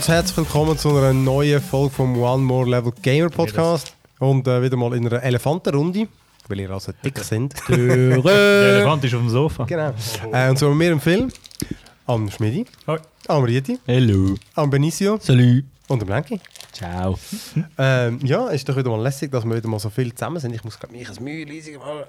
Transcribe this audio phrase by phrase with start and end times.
[0.00, 3.94] Ganz herzlich willkommen zu einer neuen Folge vom One More Level Gamer Podcast.
[4.18, 6.08] Und äh, wieder mal in einer Elefantenrunde,
[6.48, 7.52] weil ihr also dick sind.
[7.68, 9.64] Der Elefant ist auf dem Sofa.
[9.66, 9.92] genau.
[10.32, 11.30] Äh, und so haben wir im Film
[12.06, 12.96] am Schmidi, Hoi.
[13.28, 14.36] am Rieti, Hallo.
[14.54, 15.64] am Benicio Salut.
[15.88, 16.40] und am Lenki.
[16.72, 17.18] Ciao.
[17.76, 20.54] Ähm, ja, ist doch wieder mal lässig, dass wir wieder mal so viel zusammen sind.
[20.54, 22.04] Ich muss glaub, mich ein Mühe leise machen.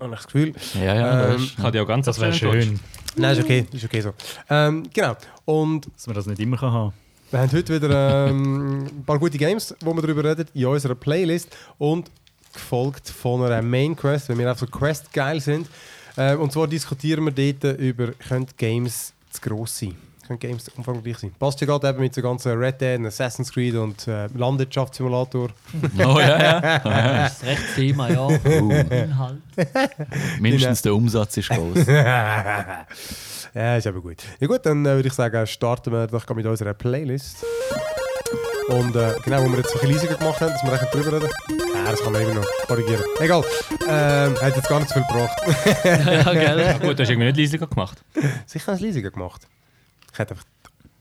[0.00, 0.52] Habe ich das Gefühl.
[0.74, 2.80] Ja, ja, Ähm, das ist, Hat ja auch ganz das wäre schön,
[3.14, 4.14] Nein, ist okay, ist okay so.
[4.50, 5.14] Ähm, genau.
[5.44, 9.18] Und dass man das nicht immer kann haben Wir haben heute wieder ähm, ein paar
[9.18, 11.56] gute Games, wo wir darüber reden, in unserer Playlist.
[11.78, 12.10] Und
[12.54, 15.68] gefolgt von einer Main Quest, weil wir auch so Quest geil sind.
[16.16, 19.96] Äh, und zwar diskutieren wir dort über, können Games zu gross sein?
[20.26, 21.32] Können Games umfangreich sein?
[21.38, 25.50] Passt ja gerade eben mit so ganzen Red Dead, Assassin's Creed und äh, Landwirtschaftssimulator.
[25.98, 26.80] Oh ja, ja.
[27.24, 28.26] Das ist recht Thema, ja.
[28.26, 29.42] Uh, Inhalt.
[30.40, 31.86] mindestens der Umsatz ist groß.
[33.54, 34.22] ja, ist aber gut.
[34.40, 37.44] Ja gut, dann äh, würde ich sagen, starten wir doch mit unserer Playlist.
[38.68, 40.94] Und äh, genau, wo wir jetzt so ein bisschen leisiger gemacht haben, dass wir echt
[40.94, 41.28] drüber reden.
[41.74, 43.04] Ja, das kann man immer noch korrigieren.
[43.20, 43.44] Egal,
[43.88, 45.38] ähm, hat jetzt gar nicht zu viel gebracht.
[45.84, 46.78] ja, gell?
[46.80, 48.02] Gut, du hast irgendwie nicht leisiger gemacht.
[48.46, 49.46] Sicher habe ich es leisiger gemacht.
[50.12, 50.46] Ich hätte einfach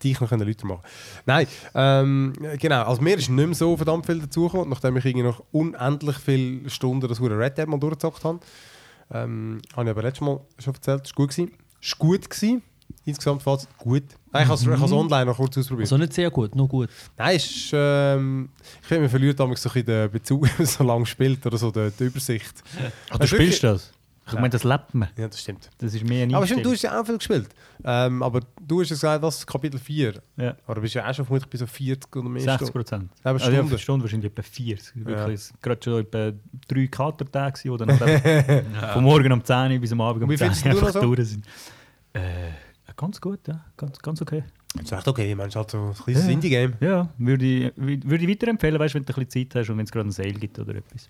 [0.03, 0.81] dich noch lauter machen
[1.25, 2.83] Nein, ähm, genau.
[2.83, 6.69] Also mir ist nicht mehr so verdammt viel dazugekommen, nachdem ich irgendwie noch unendlich viele
[6.69, 8.39] Stunden das Red Dead mal durchgezockt habe.
[9.11, 11.29] Ähm, habe ich aber letztes Mal schon erzählt, es war gut.
[11.29, 11.62] Gewesen.
[11.83, 12.29] Es war gut.
[12.29, 12.61] Gewesen.
[13.05, 14.03] Insgesamt Fazit gut.
[14.31, 15.85] Nein, ich habe es es online noch kurz ausprobiert.
[15.85, 16.89] Also nicht sehr gut, nur gut.
[17.17, 18.49] Nein, es ist, ähm,
[18.81, 21.45] ich finde, man verliert damals so ein bisschen den Bezug, wenn man so lange spielt
[21.45, 22.63] oder so die, die Übersicht.
[23.09, 23.91] Ah, du spielst das?
[24.25, 25.09] Ich meine, das lebt man.
[25.17, 25.69] Ja, das stimmt.
[25.79, 27.49] Das ist mehr ein Aber stimmt, du hast ja auch viel gespielt.
[27.83, 30.13] Ähm, aber du hast ja gesagt, was Kapitel 4.
[30.37, 30.55] Ja.
[30.65, 32.73] Aber du bist ja auch schon vermutlich bei so 40 oder mehr 60 Stunden.
[32.73, 33.11] Prozent.
[33.23, 33.69] Also, ja, Stunden.
[33.69, 34.95] für Stunden wahrscheinlich etwa 40.
[34.95, 35.05] Ja.
[35.05, 36.31] Wirklich, gerade schon etwa
[36.69, 40.37] drei Katertage, die dann eben von morgen um 10 Uhr bis am Abend um Wie
[40.37, 41.15] 10 findest Uhr noch einfach so?
[41.15, 41.45] durch sind.
[42.13, 42.21] Äh,
[42.95, 43.65] ganz gut, ja.
[43.75, 44.43] Ganz, ganz okay.
[44.75, 46.31] Das ist echt okay, ich meine, es ist halt so ein kleines Ja.
[46.31, 46.73] Indie-Game.
[46.79, 49.77] Ja, würde ich, wü- würde ich weiterempfehlen, weißt, wenn du ein bisschen Zeit hast und
[49.77, 51.09] wenn es gerade einen Sale gibt oder etwas.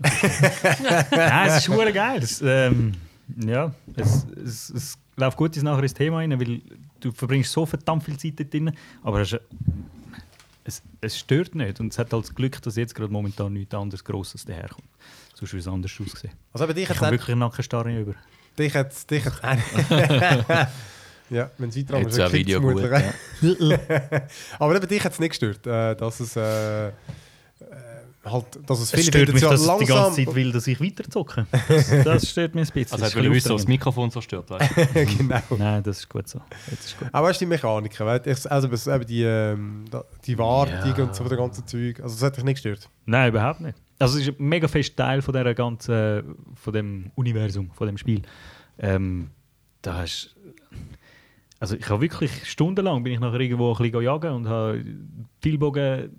[1.10, 2.20] Nein, es ist schon geil.
[2.22, 2.92] Es, ähm,
[3.46, 6.60] ja, es, es, es läuft gut ins nachher ins Thema rein, weil
[7.00, 8.72] du verbringst so verdammt viel Zeit dort drin,
[9.02, 9.40] aber es, ist-
[10.66, 13.74] es, es stört nicht und es hat halt das Glück, dass jetzt gerade momentan nichts
[13.74, 14.88] anderes Grosses daherkommt.
[15.34, 16.32] Sonst würde es anders aussehen.
[16.52, 18.14] Also eben dich Ich hat habe es wirklich Nackenstarre über.
[18.58, 19.38] dich hat dich hat
[21.30, 22.82] Ja, wenn es weiter ein Video gut.
[22.82, 23.02] Ja.
[24.58, 26.92] Aber eben dich hat es nicht gestört, äh, dass es äh, äh,
[28.24, 30.52] halt, dass es Es viele stört mich, ja dass es die ganze langsam- Zeit will,
[30.52, 31.46] dass ich weiterzocke.
[31.68, 33.02] Das, das stört mich ein bisschen.
[33.02, 34.50] Also, ist wissen, was das Mikrofon zerstört.
[34.50, 34.74] Weißt?
[35.18, 35.40] genau.
[35.56, 36.40] Nein, das ist gut so.
[36.70, 37.08] Jetzt ist gut.
[37.12, 39.84] Aber weißt du, die Mechaniken, weil also eben die, ähm,
[40.26, 41.04] die Wartung Ja.
[41.04, 42.88] und so, das ganze Zeug, also das hat dich nicht gestört.
[43.06, 43.76] Nein, überhaupt nicht.
[43.98, 47.96] Also es ist ein mega fest Teil von der ganzen, von dem Universum, von dem
[47.96, 48.22] Spiel.
[48.78, 49.30] Ähm,
[49.82, 50.34] da hast,
[51.60, 54.84] also ich habe wirklich stundenlang bin ich nachher irgendwo ein bisschen jagen und habe
[55.40, 56.10] viel Bogen.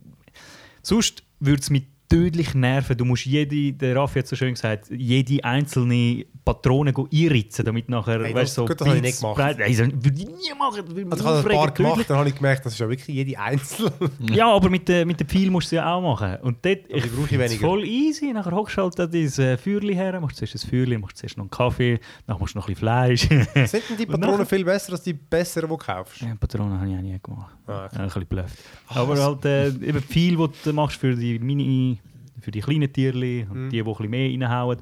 [0.81, 2.95] Sonst würde es mich tödlich nerven.
[2.97, 7.89] Du musst jede, der Raffi hat so schön gesagt, jede einzelne Patrone go einritzen, damit
[7.89, 9.35] nachher, Hey, weißt, das- so gut, das habe ich nicht gemacht.
[9.37, 10.83] breit- das würde ich nie machen.
[10.85, 11.91] Das würde mich Also ich habe ein paar tödlich.
[11.93, 13.91] gemacht, dann habe ich gemerkt, das ist ja wirklich jede einzelne.
[14.31, 16.37] Ja, aber mit den mit den Pfeil musst du es ja auch machen.
[16.43, 18.31] Und dort die brauche ich voll easy.
[18.33, 21.37] Nachher hockst du halt da dein äh, Feuerli her, machst zuerst ein Feuerli, machst zuerst
[21.37, 23.21] noch einen Kaffee, dann machst du noch ein bisschen Fleisch.
[23.71, 26.21] Sind denn die Patronen nachher- viel besser als die besseren, die du kaufst?
[26.21, 27.55] ja, Patronen habe ich auch nie gemacht.
[27.67, 27.95] Ah, okay.
[27.95, 28.57] Ja, ein bisschen blöfft.
[28.89, 31.99] Aber halt äh, eben viel, was du machst für die Mini,
[32.39, 33.69] für die kleinen Tierli und Mhm.
[33.69, 34.79] die, die ein bisschen mehr reinhauen.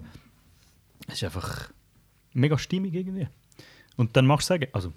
[1.07, 1.69] Es ist einfach
[2.33, 3.27] mega stimmig irgendwie.
[3.95, 4.91] Und dann machst du sagen, also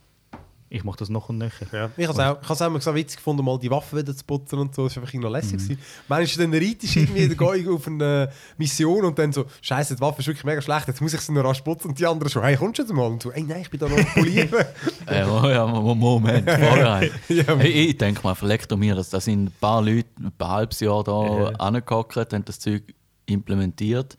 [0.68, 1.66] ich mache das noch und nöcher.
[1.72, 1.90] Ja.
[1.96, 4.14] Ich habe es auch, ich hab's auch immer so witzig gefunden, mal die Waffen wieder
[4.16, 4.84] zu putzen und so.
[4.84, 5.60] Das war einfach noch lässig.
[5.68, 5.78] Mhm.
[6.08, 9.94] Manchmal dann reitest du irgendwie dann gehe ich auf eine Mission und dann so, Scheiße,
[9.94, 11.88] die Waffe ist wirklich mega schlecht, jetzt muss ich sie noch rasch putzen.
[11.90, 13.06] Und die anderen schon, hey, kommst du jetzt mal?
[13.06, 14.48] Und so, ey, nein, ich bin da noch polieren.
[15.08, 17.08] Äh, oh ja, Mo- Moment, vorher.
[17.28, 20.32] ja, Hey, ich denke mal, verlegt doch mir, dass da sind ein paar Leute ein
[20.36, 21.46] paar halbes Jahr da Ja.
[21.58, 22.82] angehockt, haben das Zeug
[23.26, 24.16] implementiert,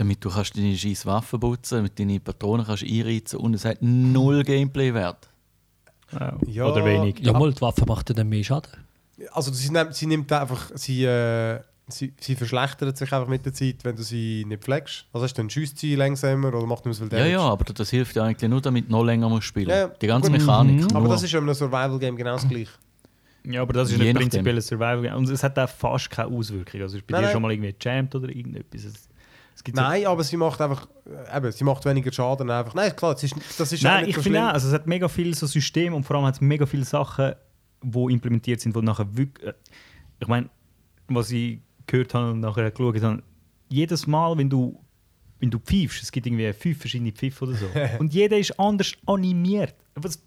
[0.00, 3.78] damit du kannst deine scheiß Waffen putzen, mit deinen Patronen kannst einreizen und es hat
[3.80, 5.28] null Gameplay-Wert.
[6.12, 6.38] Ja.
[6.46, 6.64] Ja.
[6.66, 7.20] Oder wenig.
[7.20, 8.72] Ja, mal, die Waffe macht ja dann mehr Schaden.
[9.32, 13.52] Also sie nimmt, sie nimmt einfach, sie, äh, sie, sie verschlechtert sich einfach mit der
[13.52, 15.04] Zeit, wenn du sie nicht pflegst.
[15.12, 17.32] Also hast du dann schießt sie langsamer oder macht nicht so viel Ja, Damage.
[17.34, 20.06] ja, aber das hilft ja eigentlich nur, damit du noch länger musst spielen Ja, Die
[20.06, 20.40] ganze gut.
[20.40, 20.84] Mechanik.
[20.94, 21.08] Aber nur.
[21.12, 22.70] das ist ja in einem Survival-Game genau das gleiche.
[23.44, 25.14] Ja, aber das ist Je nicht prinzipiell ein Survival.
[25.16, 26.80] Und es hat auch fast keine Auswirkung.
[26.82, 27.32] Also ist bei Nein, dir nein.
[27.32, 29.08] schon mal irgendwie gejammt oder irgendetwas.
[29.62, 32.74] Gibt so- Nein, aber sie macht einfach, äh, eben, sie macht weniger Schaden einfach.
[32.74, 34.86] Nein, klar, das ist, das ist Nein, nicht ich so finde auch, also es hat
[34.86, 37.34] mega viel so System und vor allem hat es mega viele Sachen,
[37.82, 39.46] die implementiert sind, die nachher wirklich.
[39.48, 39.52] äh,
[40.20, 40.48] Ich meine,
[41.08, 43.22] was ich gehört habe und nachher geschaut habe,
[43.68, 44.82] jedes Mal, wenn du,
[45.40, 47.66] wenn du pfeifst, es gibt irgendwie fünf verschiedene Pfiffe oder so,
[47.98, 49.74] und jeder ist anders animiert.
[49.94, 50.22] Was,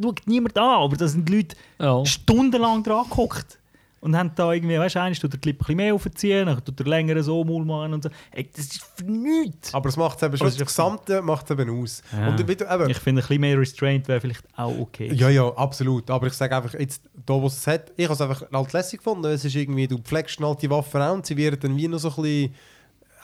[0.00, 2.04] schaut niemand an, aber da sind Leute Ja.
[2.04, 3.58] stundenlang dran gehockt.
[4.00, 6.64] Und haben da irgendwie, weißt du, einer tut der Clip ein bisschen mehr aufziehen, dann
[6.64, 8.10] tut der länger so Maul machen und so.
[8.30, 9.74] Ey, das ist für nichts.
[9.74, 12.02] Aber es macht eben schon, das Gesamte macht es eben aus.
[12.12, 12.28] Ja.
[12.28, 15.12] Und wie du, eben, Ich finde, ein bisschen mehr Restraint wäre vielleicht auch okay.
[15.12, 16.10] Ja, ja, absolut.
[16.10, 18.98] Aber ich sage einfach, jetzt, da wo es hat, ich habe es einfach halt lässig
[18.98, 19.26] gefunden.
[19.26, 21.98] Es ist irgendwie, du pflegst halt die Waffen auch und sie werden dann wie noch
[21.98, 22.54] so ein bisschen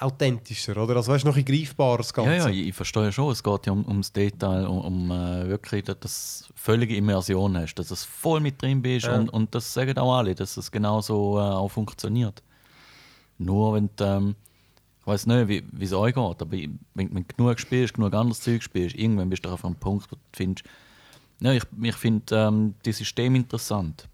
[0.02, 0.96] authentischer, oder?
[0.96, 1.44] Also weißt du, noch ein
[1.99, 2.31] das Ganze.
[2.31, 3.32] Ja, ja, ich, verstehe schon.
[3.32, 7.75] Es geht ja um, ums Detail, um, um äh, wirklich, dass du völlige Immersion hast,
[7.75, 9.16] dass du voll mit drin bist Ja.
[9.16, 12.43] und, und das sagen auch alle, dass es genau so äh, auch funktioniert.
[13.38, 14.37] Nur wenn du, ähm,
[15.00, 18.40] ich weiß nicht, wie es euch geht, aber wenn, wenn du genug spielst, genug anderes
[18.40, 20.64] Zeug spielst, irgendwann bist du auf einem Punkt, wo du findest,
[21.40, 24.08] ja, ich, ich finde ähm, das System interessant.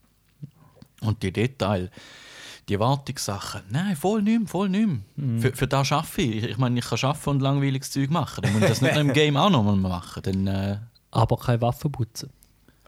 [1.02, 1.90] Und die Details,
[2.68, 5.40] die Erwartungssachen, nein, voll nicht mehr, voll nicht mehr.
[5.40, 6.44] Für, für das arbeite ich.
[6.44, 8.42] Ich meine, ich kann arbeiten und langweiliges Zeug machen.
[8.42, 10.22] Dann muss ich das nicht im Game auch nochmal machen.
[10.22, 10.78] Dann, äh,
[11.10, 12.30] Aber keine Waffen putzen.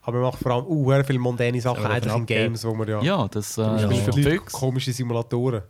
[0.02, 2.26] Aber wir machen vor allem uh, sehr viele mondäne Sachen Aber eigentlich in.
[2.26, 3.02] Games, wo wir ja...
[3.02, 3.88] ja, das äh, ja.
[3.88, 4.38] Füchse.
[4.50, 5.62] komische Simulatoren.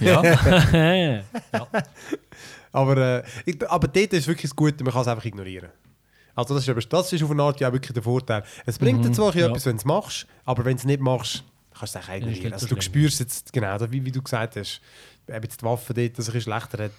[0.00, 0.22] Ja.
[0.22, 1.22] ja.
[2.72, 5.70] Aber, äh, ich, aber dort ist wirklich das Gute, man kann es einfach ignorieren.
[6.36, 8.44] Also das ist, das ist auf eine Art ja wirklich der Vorteil.
[8.64, 9.48] Es bringt dir zwar ja.
[9.48, 11.42] etwas, wenn du es machst, aber wenn du es nicht machst,
[11.80, 12.52] kannst du ist ignorieren.
[12.52, 14.80] Also so du spürst jetzt, genau, da- wie, wie du gesagt hast,
[15.42, 16.92] jetzt die Waffe dort das ein bisschen schlechter hat.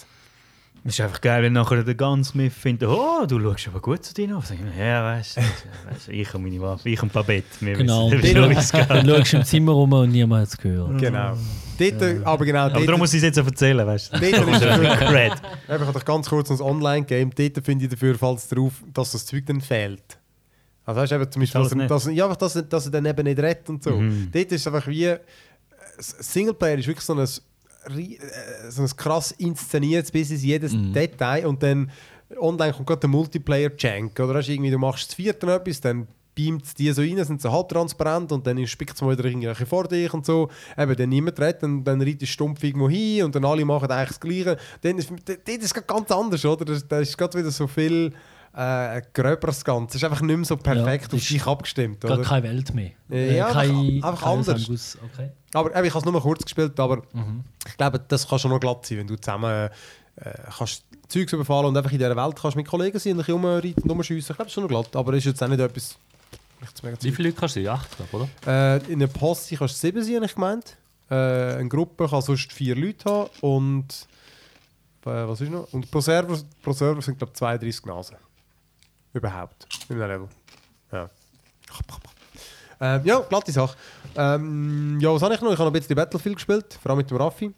[0.84, 4.16] Es ist einfach geil, wenn nachher der Gunsmith findet, oh, du schaust aber gut zu
[4.16, 4.46] dir auf.
[4.80, 7.46] Ja, weißt du, weißt du, ich und meine Waffe, ich und Babette.
[7.60, 8.10] Wir Genau.
[8.12, 10.98] wissen, dann schaust du im Zimmer rum und niemand hat es gehört.
[10.98, 11.38] Genau.
[11.78, 14.20] Dort, äh, aber genau, Aber dort, darum muss ich es jetzt auch erzählen, weißt du.
[14.20, 15.36] dort ist dafür,
[15.66, 19.26] ich habe doch ganz kurz ein Online-Game, dort finde ich dafür, falls darauf, dass das
[19.28, 20.18] Zeug dann fehlt.
[20.92, 22.92] Also weißt du, eben zum Beispiel, dass er, dass, ja, einfach, dass, er, dass er
[22.92, 23.92] dann eben nicht rettet und so.
[23.92, 24.30] Mhm.
[24.32, 25.20] Dort ist es einfach wie, äh,
[26.00, 28.18] Singleplayer ist wirklich so ein, äh,
[28.70, 30.94] so ein krass inszeniertes bis in jedes Mhm.
[30.94, 31.92] Detail und dann
[32.40, 36.08] online kommt gerade der Multiplayer-Jank, oder hast du irgendwie, du machst das vierte etwas, dann
[36.34, 39.30] beamt es die so rein, sind so halb transparent und dann spickt es mal wieder
[39.30, 40.50] bisschen vor dich und so.
[40.78, 43.92] Eben, dann niemand redet, dann, dann reitet es stumpf irgendwo hin und dann alle machen
[43.92, 44.58] eigentlich das Gleiche.
[44.82, 46.66] Dann ist, es ganz anders, oder?
[46.66, 48.14] Da da ist gerade wieder so viel
[48.54, 49.98] äh, gröberes Ganze.
[49.98, 52.24] Es ist einfach nicht mehr so perfekt Ja, auf dich abgestimmt, Gar oder?
[52.24, 52.92] keine Welt mehr.
[53.10, 53.70] Äh, ja, kein,
[54.04, 54.98] einfach- kein anders.
[55.14, 55.30] Okay.
[55.54, 57.44] Aber eben, ich habe es nur mal kurz gespielt, aber Mhm.
[57.68, 59.70] ich glaube, das kann schon noch glatt sein, wenn du zusammen
[60.18, 63.26] äh, kannst Zeugs überfallen und einfach in dieser Welt kannst mit Kollegen sein und ein
[63.26, 64.20] bisschen rumreiten und rumschiessen.
[64.20, 65.98] Ich glaube, das ist schon noch glatt, aber ist jetzt auch nicht etwas...
[67.02, 67.74] Wie viele Leute kannst du sein?
[67.74, 68.30] Acht, glaub, oder?
[68.46, 70.78] Äh, in einer Posse kannst du sieben sein, habe ich gemeint.
[71.10, 73.88] Äh, eine Gruppe kann sonst vier Leute haben und...
[75.06, 75.68] Äh, was ist noch?
[75.74, 78.18] Und pro Server, pro Server sind, glaube ich, 32 Nasen.
[79.14, 79.68] Überhaupt.
[79.90, 80.28] In einem Level.
[80.92, 81.10] Ja.
[82.80, 83.78] Ähm, ja, glatte Sache.
[84.16, 85.52] Ähm, ja, was habe ich noch?
[85.52, 87.54] Ich habe noch ein bisschen Battlefield gespielt, vor allem mit dem Raffi.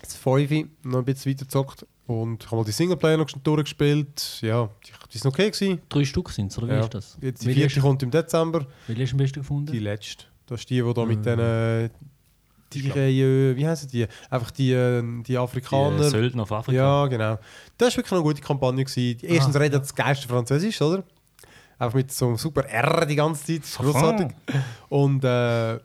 [0.00, 1.86] Das 5 noch ein bisschen weitergezockt.
[2.06, 4.38] Und ich habe mal die Singleplayer noch durchgespielt.
[4.42, 4.68] Ja,
[5.12, 5.80] die, sind okay gewesen.
[5.88, 6.80] Drei Stück sind es, oder wie Ja.
[6.80, 7.16] ist das?
[7.20, 8.66] Jetzt die vierte kommt im Dezember.
[8.88, 9.72] welche hast du am besten gefunden?
[9.72, 10.24] Die letzte.
[10.46, 11.90] Das ist die, die da mit den...
[12.80, 14.06] Die, äh, wie heißen die?
[14.30, 16.00] Einfach die, äh, die Die Afrikaner.
[16.00, 16.76] äh, Söldner auf Afrika.
[16.80, 17.38] Ja, genau.
[17.78, 18.84] Das war wirklich eine gute Kampagne.
[18.84, 19.18] Gewesen.
[19.18, 21.02] Die- Erstens Ah, redet das geilste Französisch, oder?
[21.78, 23.62] Einfach mit so einem super R die ganze Zeit.
[23.84, 24.28] Großartig.
[24.88, 25.78] Und äh,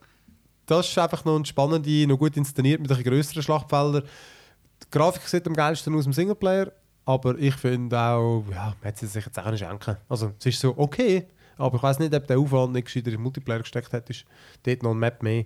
[0.66, 4.04] das ist einfach noch eine spannende, noch gut inszeniert mit ein bisschen grösseren Schlachtfeldern.
[4.84, 6.72] Die Grafik sieht am geilsten aus im Singleplayer,
[7.06, 9.98] aber ich finde auch, ja, man hätte sie sich jetzt auch nicht schenken.
[10.08, 11.26] Also, es ist so okay,
[11.58, 14.08] aber ich weiß nicht, ob der Aufwand nicht gescheiter im Multiplayer gesteckt hat.
[14.10, 14.26] Ist
[14.64, 15.46] dort noch ein Map mehr.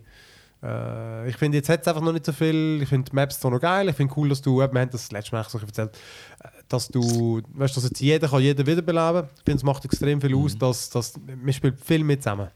[0.63, 2.79] Äh, ich finde, jetzt hat es einfach noch nicht so viel.
[2.81, 3.89] Ich finde die Maps zwar noch geil.
[3.89, 5.97] Ich finde cool, dass du, wir haben das letztes Mal so erzählt,
[6.43, 9.29] äh, dass du, weißt, dass jetzt jeder kann jeden wiederbeleben.
[9.37, 12.49] Ich finde, es macht extrem viel aus, dass, dass man spielt viel mit zusammen.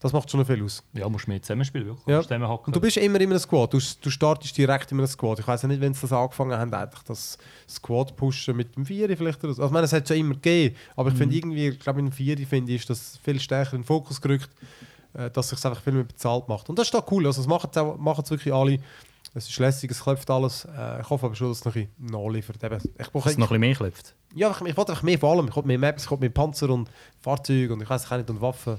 [0.00, 0.82] Das macht schon viel aus.
[0.92, 2.06] Ja, musst mehr zusammenspielen, wirklich.
[2.06, 2.20] Ja.
[2.20, 2.66] Zusammenhocken.
[2.66, 3.72] Und du bist immer in einem Squad.
[3.72, 5.38] Du, du startest direkt in einem Squad.
[5.38, 8.84] Ich weiß ja nicht, wenn sie das angefangen haben, eigentlich das Squad pushen mit dem
[8.84, 9.62] Vieri vielleicht oder so.
[9.62, 10.76] Also, ich meine, es hat es ja immer gegeben.
[10.94, 13.76] Aber ich finde irgendwie, ich glaube, in dem Vieri finde ich, ist das viel stärker
[13.76, 14.50] in den Fokus gerückt,
[15.32, 16.68] dass sich einfach viel mehr bezahlt macht.
[16.68, 17.26] Und das ist doch cool.
[17.26, 17.70] Also, das machen
[18.24, 18.78] es wirklich alle.
[19.36, 20.64] Es ist lässig, es klopft alles.
[20.64, 22.62] Äh, ich hoffe aber schon, dass es noch ein bisschen nachliefert.
[22.62, 24.14] Eben, ich brauche Dass es noch ein bisschen mehr klopft.
[24.34, 25.48] ja, ich, ich wollte einfach mehr vor allem.
[25.48, 26.88] Ich wollte mehr Maps, ich wollte mehr Panzer und
[27.20, 28.78] Fahrzeuge und ich weiß nicht, und Waffen.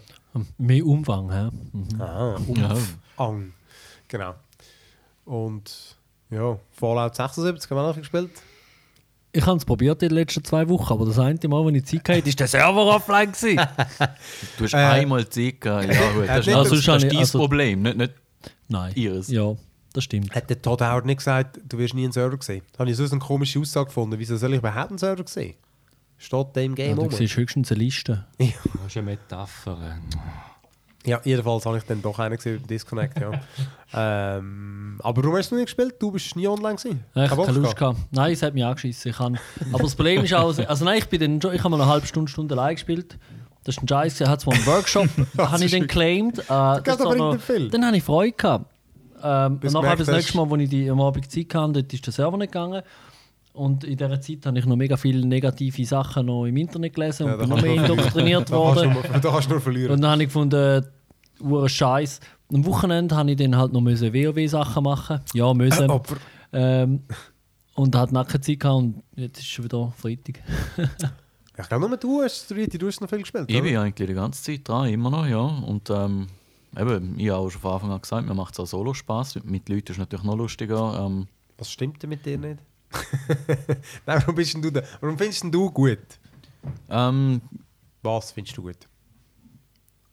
[0.58, 1.50] Mehr Umfang, hä?
[1.74, 2.02] Mhm.
[2.02, 2.38] Ah,
[3.18, 3.54] Ang.
[4.08, 4.36] Genau.
[5.26, 5.96] Und
[6.30, 8.32] ja, Fallout 76 haben wir auch noch gespielt.
[9.36, 11.86] Ich habe es probiert in den letzten zwei Wochen, aber das eine Mal, wenn ich
[11.86, 13.60] Zeit hatte, ist der Server offline gewesen.
[14.58, 15.94] Du hast Äh, einmal Zeit gehabt.
[15.94, 16.28] Ja, gut.
[16.30, 18.14] Das ist, das, Also das, schon ist dein also- Problem, nicht, nicht
[18.70, 18.94] Nein.
[18.96, 19.28] ihres.
[19.28, 19.56] Ja,
[19.94, 20.34] das stimmt.
[20.34, 22.62] Hat der Todd Howard nicht gesagt, du wirst nie einen Server sehen?
[22.74, 24.18] Da habe ich so eine komische Aussage gefunden.
[24.18, 25.56] Wieso soll ich überhaupt einen Server sehen?
[26.18, 27.12] Steht der im Ja, Game du rum?
[27.12, 28.26] siehst höchstens eine Liste.
[28.40, 28.48] Das
[28.88, 29.98] ist eine Metapher.
[31.06, 33.32] Ja, jedenfalls habe ich dann doch einen gesehen Disconnect, ja.
[34.38, 35.96] ähm, aber warum hast du nicht gespielt?
[36.00, 37.04] Du bist nie online gewesen.
[37.14, 38.00] Ja, ich Kein habe keine Lust gehabt.
[38.12, 39.12] Nein, es hat mich angeschissen.
[39.12, 39.38] Ich kann,
[39.72, 42.08] aber das Problem ist auch, also nein, ich bin dann ich habe mal eine halbe
[42.08, 43.18] Stunde, Stunde allein gespielt
[43.64, 44.22] Das ist ein Scheiß.
[44.22, 45.08] Er hat zwar einen Workshop,
[45.38, 46.40] habe ich den claimed.
[46.40, 47.38] Äh, das bringt noch,
[47.72, 48.72] dann habe ich Freude gehabt.
[49.24, 51.94] Ähm, Bis und nachher das nächste Mal, als ich die am Abend Zeit hatte, dort
[51.94, 52.82] ist der Server nicht gegangen.
[53.56, 57.28] Und in dieser Zeit habe ich noch mega viele negative Sachen noch im Internet gelesen
[57.28, 58.98] Ja, und da bin noch mehr indoktriniert Da worden.
[59.22, 59.94] da kannst du nur verlieren.
[59.94, 60.86] Und dann habe ich gefunden,
[61.40, 62.20] Uhr Scheiß.
[62.54, 65.22] Am Wochenende habe ich dann halt noch müssen WoW-Sachen machen.
[65.34, 65.90] Ja, müssen.
[65.90, 66.04] Aber
[66.54, 67.02] Ähm,
[67.76, 70.42] und hat nachher Zeit gehabt und jetzt ist schon wieder Freitag.
[71.58, 73.46] ich glaube, nur du hast, Riti, du hast noch viel gespielt.
[73.50, 73.64] Ich oder?
[73.64, 75.42] bin eigentlich die ganze Zeit dran, immer noch, ja.
[75.42, 76.28] Und ähm,
[76.78, 79.36] eben, ich habe auch schon von Anfang an gesagt, mir macht es auch solo Spaß.
[79.36, 81.06] Mit, mit Leuten ist es natürlich noch lustiger.
[81.06, 81.28] Ähm,
[81.58, 82.60] Was stimmt denn mit dir nicht?
[84.06, 84.82] Nein, warum, bist denn du da?
[85.02, 86.00] warum findest denn du gut?
[86.90, 87.42] ähm,
[88.02, 88.78] Was findest du gut?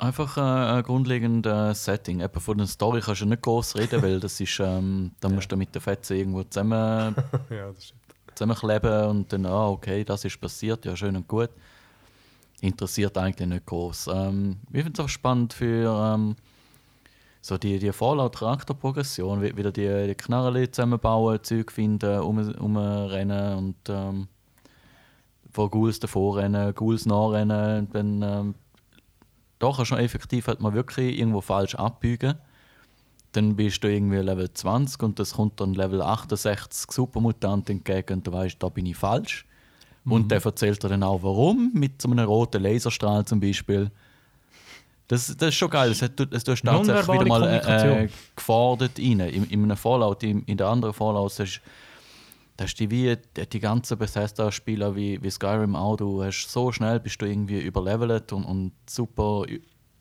[0.02, 0.40] Einfach äh,
[0.78, 2.20] ein grundlegendes Setting.
[2.20, 5.50] Eben von der Story kannst du nicht groß reden, weil das ist, ähm, da musst
[5.50, 7.14] du mit der Fetze irgendwo zusammen,
[7.50, 7.70] ja,
[8.34, 11.50] zusammenkleben und dann, ah, okay, das ist passiert, ja, schön und gut.
[12.60, 14.08] Interessiert eigentlich nicht groß.
[14.12, 16.36] Ähm, ich finde es auch spannend für ähm,
[17.40, 23.76] so die, die Fallout-Charakterprogression, wie- wieder die, die Knarren zusammenbauen, Zeug finden, um, umrennen und
[23.88, 24.28] ähm,
[25.52, 27.80] vor Ghouls davor rennen, Ghouls nachrennen.
[27.80, 28.54] Und dann,
[29.62, 32.34] da kannst du effektiv halt mal wirklich irgendwo falsch abbiegen.
[33.30, 38.26] Dann bist du irgendwie Level 20 und das kommt dann Level 68 Supermutant entgegen und
[38.26, 39.46] du weißt, da bin ich falsch.
[40.04, 43.88] Und der erzählt dir dann auch, warum, mit so einem roten Laserstrahl zum Beispiel.
[45.06, 45.92] Das, das ist schon geil.
[45.92, 49.20] Es, du hast tatsächlich wieder mal äh, äh, gefordert rein.
[49.20, 51.60] In, in einem Fallout, in, in der anderen Fallouts, hast,
[52.56, 55.96] da hast du wie die, die ganzen Bethesda-Spieler wie, wie Skyrim auch.
[55.96, 59.44] Du hast so schnell bist du irgendwie überlevelt und, und super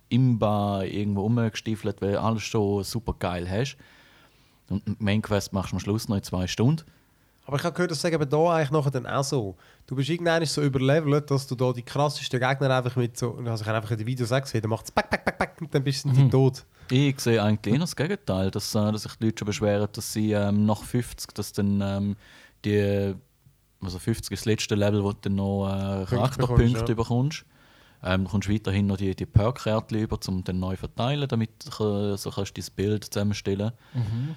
[0.10, 3.77] imba irgendwo rumgestiefelt, weil alles schon super geil hast.
[4.70, 6.84] Und die Main Quest machst du am Schluss noch in zwei Stunden.
[7.46, 9.55] Aber ich habe gehört, das sagen aber da eigentlich nachher dann auch so.
[9.88, 13.63] Du bist irgendwann so überlevelt, dass du da die krassesten Gegner einfach mit so, also
[13.63, 15.55] ich habe einfach in den Videos auch gesehen, dann macht es back, back, back, back
[15.60, 16.29] und dann bist du mhm.
[16.29, 16.65] tot.
[16.92, 20.14] Ich sehe eigentlich eher das Gegenteil, dass, äh, dass sich die Leute schon beschweren, dass
[20.14, 22.16] sie ähm, nach 50, dass dann ähm,
[22.66, 23.16] die,
[23.82, 26.96] also 50 ist das letzte Level, wo du dann noch äh, Charakterpunkte bekommst, ja.
[26.96, 27.46] bekommst.
[28.04, 32.18] Ähm, du kommst weiterhin noch die, die Perk-Kärtchen über, um dann neu verteilen, damit du
[32.18, 33.72] so kannst dein Bild zusammenstellen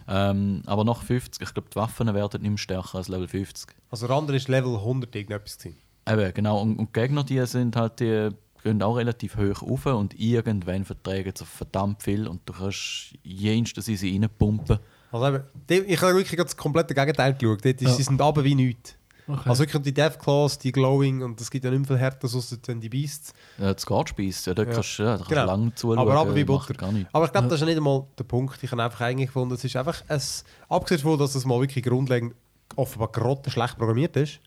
[0.07, 3.75] ähm, Aber nach 50, ich glaube, die Waffen werden nicht mehr stärker als Level 50.
[3.91, 5.79] Also der andere ist Level 100 irgendetwas gewesen.
[6.07, 6.61] Eben, genau.
[6.61, 8.29] Und, und die Gegner, die sind halt, die
[8.65, 13.87] gehen auch relativ hoch rauf und irgendwann verträgen sie verdammt viel und du kannst jenseits
[13.87, 14.79] in sie reinpumpen.
[15.13, 15.45] Also eben,
[15.89, 17.65] ich habe wirklich das komplette Gegenteil geschaut.
[17.65, 17.95] Dort ist, Ja.
[17.95, 18.97] Sie sind aber wie nichts.
[19.27, 19.49] Okay.
[19.49, 22.29] Also wirklich die Death Claws, die Glowing und es gibt ja nicht mehr viel härter,
[22.35, 23.33] als dann die Beasts.
[23.59, 24.73] Ja, das Guardspeis, ja, da Ja.
[24.73, 25.47] kannst du ja, da kannst du Genau.
[25.47, 25.99] lange zuschauen.
[25.99, 26.75] Aber aber wie Butter.
[26.75, 27.07] Gar nicht.
[27.13, 28.63] Aber ich glaube, das ist ja nicht einmal der Punkt.
[28.63, 30.21] Ich habe einfach eigentlich gefunden, es ist einfach ein,
[30.69, 32.35] abgesehen davon, dass es mal wirklich grundlegend
[32.77, 34.41] offenbar grottenschlecht programmiert ist.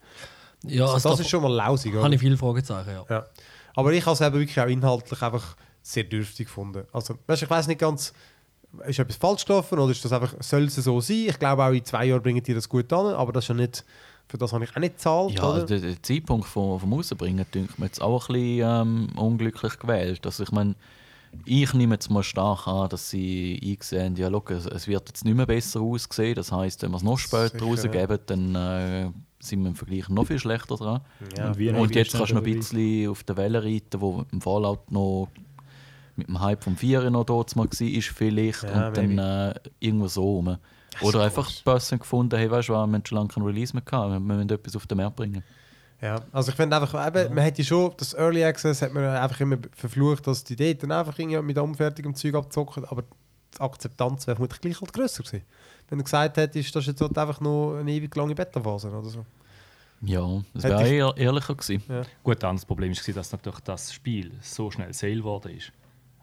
[0.63, 2.13] Ja, Also also das ist schon mal lausig, habe oder?
[2.13, 3.05] ich viele Fragezeichen, ja.
[3.09, 3.25] Ja.
[3.77, 6.85] Aber ich habe es eben wirklich auch inhaltlich einfach sehr dürftig gefunden.
[6.91, 8.11] Also, weißt, ich weiß nicht ganz,
[8.87, 11.27] ist etwas falsch gelaufen oder ist das einfach, soll es so sein?
[11.27, 13.53] Ich glaube auch in zwei Jahren bringen die das gut an, aber das ist ja
[13.53, 13.85] nicht,
[14.27, 15.33] für das habe ich auch nicht gezahlt.
[15.33, 15.65] Ja, oder?
[15.67, 20.25] der, der Zeitpunkt vom, vom Rausbringen denke mir jetzt auch ein bisschen ähm, unglücklich gewählt.
[20.25, 20.73] Also ich meine,
[21.45, 25.45] ich nehme jetzt mal stark an, dass sie eingesehen ja, es, wird jetzt nicht mehr
[25.45, 26.33] besser aussehen.
[26.33, 29.11] Das heißt, wenn wir es noch später Sicher, rausgeben, dann äh,
[29.47, 31.01] sind wir im Vergleich noch viel schlechter dran.
[31.37, 31.49] ja.
[31.49, 34.91] Und Und jetzt kannst du noch ein bisschen auf der Welle reiten, wo im Fallout
[34.91, 35.29] noch
[36.15, 38.63] mit dem Hype vom 4 noch dort mal war, vielleicht.
[38.63, 40.57] Ja, und dann äh, irgendwo so rum.
[41.01, 43.83] Oder einfach die Person gefunden, hey, weißt du wir haben schon lange kein Release mehr
[43.83, 45.43] gehabt, wir müssen etwas auf den Markt bringen.
[46.01, 49.39] Ja, also ich finde einfach, eben, man hätte schon, das Early Access hat man einfach
[49.39, 54.35] immer verflucht, dass die dann einfach irgendwie mit unfertigem Zeug abzocken, aber die Akzeptanz wäre
[54.35, 55.43] vermutlich gleich halt grösser gewesen.
[55.89, 59.03] Wenn du gesagt hättest, das ist jetzt halt einfach nur eine ewig lange Beta-Phase oder
[59.09, 59.25] so.
[60.01, 61.81] Ja, das wäre eher ehrlicher gewesen.
[62.23, 65.71] Gut, dann das Problem war, dass natürlich das Spiel so schnell sale geworden ist.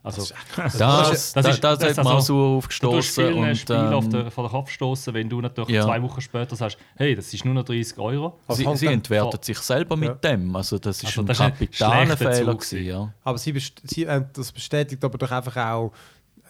[0.05, 0.21] Also,
[0.55, 3.25] Das, das das, ist- das, das hat mir also- auch so du aufgestoßen.
[3.25, 5.83] vielen Und, Spielen auf ähm, den, vor den Kopf stoßen, wenn du natürlich Ja.
[5.87, 8.39] zwei Wochen später sagst, hey, das ist nur noch 30 Euro.
[8.47, 10.15] Also sie, sie entwertet sich selber mit Ja.
[10.37, 10.55] dem.
[10.55, 13.15] Also das ist Also ein das ist ein kapitaler schlechter Fehler Zug gewesen, ja.
[13.25, 15.93] Aber sie, best sie äh, das bestätigt aber doch einfach auch,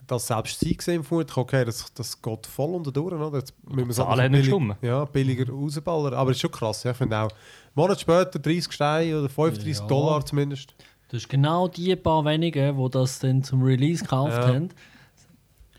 [0.06, 3.38] dass selbst sie gesehen haben, okay, das, das geht voll unter durch, oder?
[3.38, 4.76] Jetzt müssen wir Zahlen einfach haben nicht billig- gestimmt.
[4.82, 6.14] Ja, billiger rausballern.
[6.14, 7.30] Aber es ist schon krass, ja, ich finde auch.
[7.30, 7.30] Einen
[7.75, 9.87] Monat später 30 Steine oder 35 Ja.
[9.87, 10.75] Dollar zumindest.
[11.08, 14.49] Das ist genau die paar wenigen, die das dann zum Release gekauft Ja.
[14.49, 14.68] haben.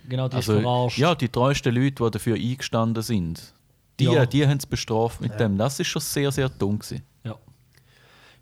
[0.07, 0.97] Genau, die ist Also, verarscht.
[0.99, 3.53] ja, die treuesten Leute, die dafür eingestanden sind,
[3.99, 4.25] die, Ja.
[4.25, 5.57] die haben es bestraft mit dem.
[5.57, 7.01] Das ist schon sehr, sehr dumm gewesen.
[7.23, 7.35] Ja.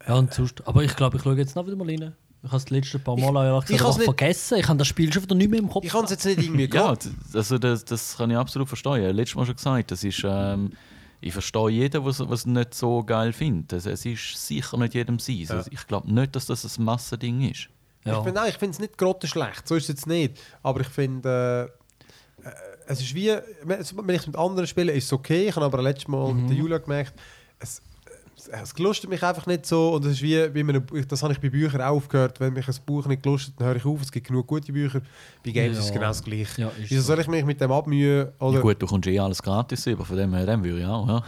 [0.07, 2.13] ja und sonst, aber ich glaube, ich schaue jetzt noch wieder mal rein.
[2.43, 4.57] Ich habe es die letzten paar Mal ich gesagt einfach nicht- vergessen.
[4.59, 5.85] Ich habe das Spiel schon wieder nicht mehr im Kopf.
[5.85, 6.93] Ich kann es jetzt nicht irgendwie Ja,
[7.33, 8.95] also das, das kann ich absolut verstehen.
[8.97, 10.71] Ich habe letztes Mal schon gesagt, das ist, ähm,
[11.21, 13.73] ich verstehe jeden, was es nicht so geil findet.
[13.73, 15.45] Also, es ist sicher nicht jedem sein.
[15.49, 17.69] Also, ich glaube nicht, dass das ein Massending ist.
[18.05, 18.17] Ja.
[18.17, 20.37] Ich finde ich finde es nicht grottenschlecht, so ist es jetzt nicht.
[20.63, 21.71] Aber ich finde,
[22.43, 22.51] äh, äh,
[22.87, 23.31] es ist wie,
[23.63, 23.87] wenn ich
[24.19, 25.47] es mit anderen spiele, ist es okay.
[25.47, 27.13] Ich habe aber letztes Mal mit der Julia gemerkt,
[27.59, 27.81] es,
[28.47, 29.93] es, gelustet mich einfach nicht so.
[29.93, 32.39] Und es ist wie, wie man, das habe ich bei Büchern auch aufgehört.
[32.39, 34.01] Wenn mich ein Buch nicht gelustet, dann höre ich auf.
[34.01, 35.01] Es gibt genug gute Bücher.
[35.45, 35.79] Bei Games Ja.
[35.79, 36.61] ist es genau das Gleiche.
[36.61, 37.07] Ja, ist Wieso so.
[37.07, 38.27] soll ich mich mit dem abmühen?
[38.39, 38.55] Oder?
[38.55, 41.07] Ja, gut, du kommst eh alles gratis über, von dem her dem würde ich auch.
[41.07, 41.23] Ja.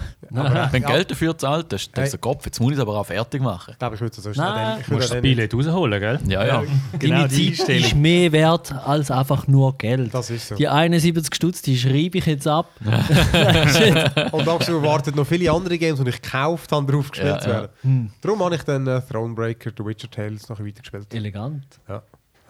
[0.72, 0.96] Wenn du Ja.
[0.96, 3.72] Geld dafür zahlt, dann denkst du, Kopf, jetzt muss ich es aber auch fertig machen.
[3.72, 4.36] Ich glaube, ich würde es so Nein.
[4.36, 4.78] schnell.
[4.82, 6.20] Ich würde das nicht rausholen, gell?
[6.28, 6.64] Ja, ja.
[7.00, 10.14] Genau Deine die Zeit ist mehr wert als einfach nur Geld.
[10.14, 10.56] Das ist so.
[10.56, 12.70] Die 71 Stutz, die schreibe ich jetzt ab.
[14.32, 17.50] Und dazu warten noch viele andere Games, die ich gekauft habe, darauf gespielt Ja, zu
[17.50, 17.54] ja.
[17.56, 17.70] werden.
[17.82, 18.12] Hm.
[18.22, 21.14] Darum habe ich dann äh, Thronebreaker, The Witcher Tales noch weitergespielt.
[21.14, 21.66] Elegant.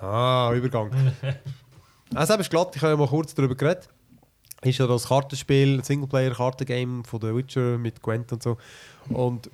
[0.01, 0.91] Ah, Übergang.
[2.15, 3.87] also, eben ist glatt, ich habe ja mal kurz darüber geredet.
[4.61, 8.57] Ist ja das Kartenspiel, Singleplayer-Kartengame von The Witcher mit Gwent und so.
[9.09, 9.49] Und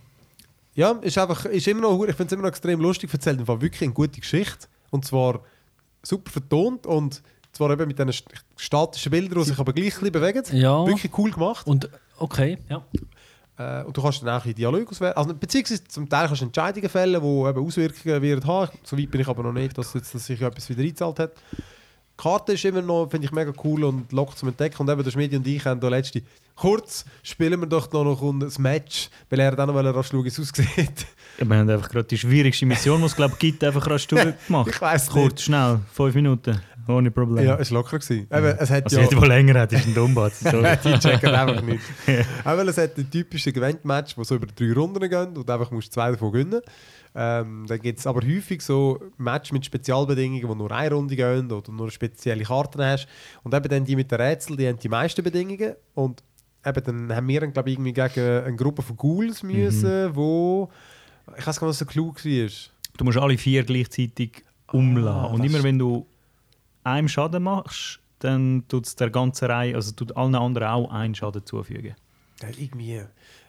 [0.73, 3.45] ja, ist einfach, ist immer noch, ich finde es immer noch extrem lustig, erzählt im
[3.45, 4.67] Fall wirklich eine gute Geschichte.
[4.89, 5.41] Und zwar
[6.01, 8.23] super vertont und zwar eben mit diesen st-
[8.55, 10.43] statischen Bildern, die sich aber gleich ein bisschen bewegen.
[10.57, 10.85] Ja.
[10.87, 11.67] Wirklich cool gemacht.
[11.67, 12.81] Und okay, ja.
[13.57, 15.13] Äh, und du kannst dann auch in Dialog auswählen.
[15.13, 18.71] Also, beziehungsweise zum Teil kannst du Entscheidungen fällen, die eben Auswirkungen werden haben.
[18.83, 21.31] So weit bin ich aber noch nicht, dass, jetzt, dass sich etwas wieder eingezahlt hat.
[21.53, 24.81] Die Karte ist immer noch, finde ich, mega cool und locker zum Entdecken.
[24.81, 26.21] Und eben der Schmiedi und ich haben da letzte
[26.61, 30.27] kurz spielen wir doch noch, noch ein Match, weil er dann noch rasch schauen, wie
[30.27, 31.07] es aussieht.
[31.39, 34.69] Ja, wir haben einfach gerade die schwierigste Mission, die es glaube gibt, einfach rasch durchgemacht.
[34.69, 35.41] Ich weiss Kurz, nicht.
[35.45, 37.45] schnell, fünf Minuten, ohne Problem.
[37.45, 37.99] Ja, es war locker.
[37.99, 38.27] Gewesen.
[38.31, 40.39] Eben, es hat Also ja, jeder, der länger hat, ist ein Dummbatz.
[40.83, 41.81] Die checken einfach nicht.
[42.43, 45.71] Auch weil es hat ein typisches Event-Match, das so über drei Runden geht und einfach
[45.71, 46.61] musst zwei davon gewinnen.
[47.13, 51.51] Ähm, dann gibt es aber häufig so Match mit Spezialbedingungen, wo nur eine Runde gehen
[51.51, 53.07] oder nur spezielle Karten hast.
[53.43, 55.73] Und eben dann die mit den Rätseln, die haben die meisten Bedingungen.
[55.93, 56.23] Und
[56.65, 60.69] eben dann haben wir, glaube ich, irgendwie gegen eine Gruppe von Ghouls müssen, wo...
[61.37, 62.49] Ich weiß gar nicht, was der Clou war.
[62.97, 65.33] Du musst alle vier gleichzeitig umladen.
[65.33, 66.07] Und das immer wenn du
[66.83, 71.15] einem Schaden machst, dann tut es der ganzen Reihe, also tut allen anderen auch einen
[71.15, 71.95] Schaden zufügen.
[72.41, 73.01] Ja, irgendwie.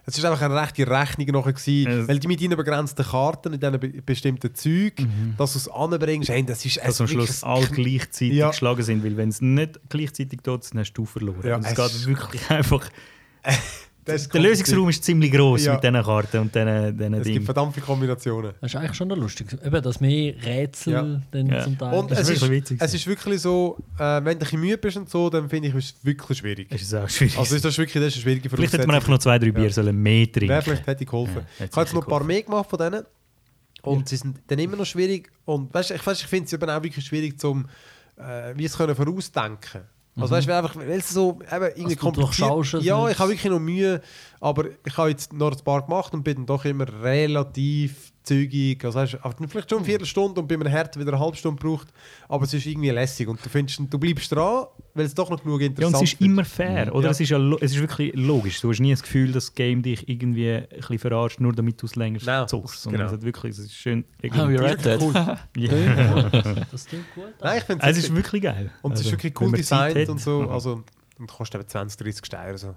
[0.05, 3.53] Es war einfach eine rechte Rechnung nachher, gewesen, Es- weil die mit deinen begrenzten Karten
[3.53, 4.95] in diesen be bestimmten Zeug,
[5.39, 8.49] dass du es anbringst, hey, das ist Dass am Schluss alle gleichzeitig Ja.
[8.51, 11.41] geschlagen sind, weil wenn es nicht gleichzeitig tut, dann hast du verloren.
[11.47, 12.83] Ja, es es geht wirklich einfach.
[14.05, 15.75] Das Der Lösungsraum ist ziemlich groß Ja.
[15.75, 17.45] mit diesen Karten und diesen, diesen Es gibt Dingen.
[17.45, 18.53] verdammt viele Kombinationen.
[18.61, 19.47] Das ist eigentlich schon noch lustig.
[19.65, 21.21] Eben, dass mehr Rätsel Ja.
[21.31, 21.63] dann Ja.
[21.63, 21.95] zum Teil.
[21.99, 22.79] Und Das es ist witzig.
[22.81, 25.75] es ist wirklich so, äh, wenn du ein müde bist und so, dann finde ich
[25.77, 26.69] es wirklich schwierig.
[26.71, 27.39] Das ist auch schwierig.
[27.39, 29.53] Also ist das wirklich das ist eine schwierige Vielleicht hätte man einfach noch zwei, drei
[29.53, 31.37] Bier sollen mehr trinken Wäre vielleicht hätte geholfen.
[31.37, 33.05] Ja, hätte ich habe jetzt noch ein paar mehr gemacht von denen.
[33.83, 35.31] Und sie sind dann immer noch schwierig.
[35.45, 37.67] Und weißt, ich, weißt, ich finde es eben auch wirklich schwierig, zum,
[38.17, 39.83] äh, wie es können vorausdenken
[40.15, 43.59] Also weißt du, einfach, weil es so eben irgendwie kompliziert Ja, ich habe wirklich noch
[43.59, 44.03] Mühe,
[44.41, 48.85] aber ich habe jetzt noch ein paar gemacht und bin dann doch immer relativ zügig.
[48.85, 51.89] Also aber vielleicht schon eine Viertelstunde und bei einem Herd wieder eine halbe Stunde braucht.
[52.29, 55.43] Aber es ist irgendwie lässig und du findest, du bleibst dran, weil es doch noch
[55.43, 56.31] genug Ja, interessant und es ist wird.
[56.31, 57.07] immer fair, oder?
[57.07, 57.11] Ja.
[57.11, 58.61] Es, ist ja, es ist wirklich logisch.
[58.61, 61.81] Du hast nie das Gefühl, dass das Game dich irgendwie ein bisschen verarscht, nur damit
[61.83, 62.89] du es länger Nein, zockst.
[62.89, 63.07] genau.
[63.07, 64.85] Es, hat wirklich, es ist schön wie reglementiert.
[64.87, 65.15] Red Dead.
[65.57, 66.63] Ja.
[66.71, 67.25] Das klingt gut.
[67.41, 68.71] Nein, ich finde Also, es ist wirklich geil.
[68.83, 70.43] Und es ist Also, wirklich wenn cool designt und so.
[70.43, 70.49] Mhm.
[70.49, 70.85] Also,
[71.19, 72.59] und kostet eben 20, 30 Steine.
[72.59, 72.75] So.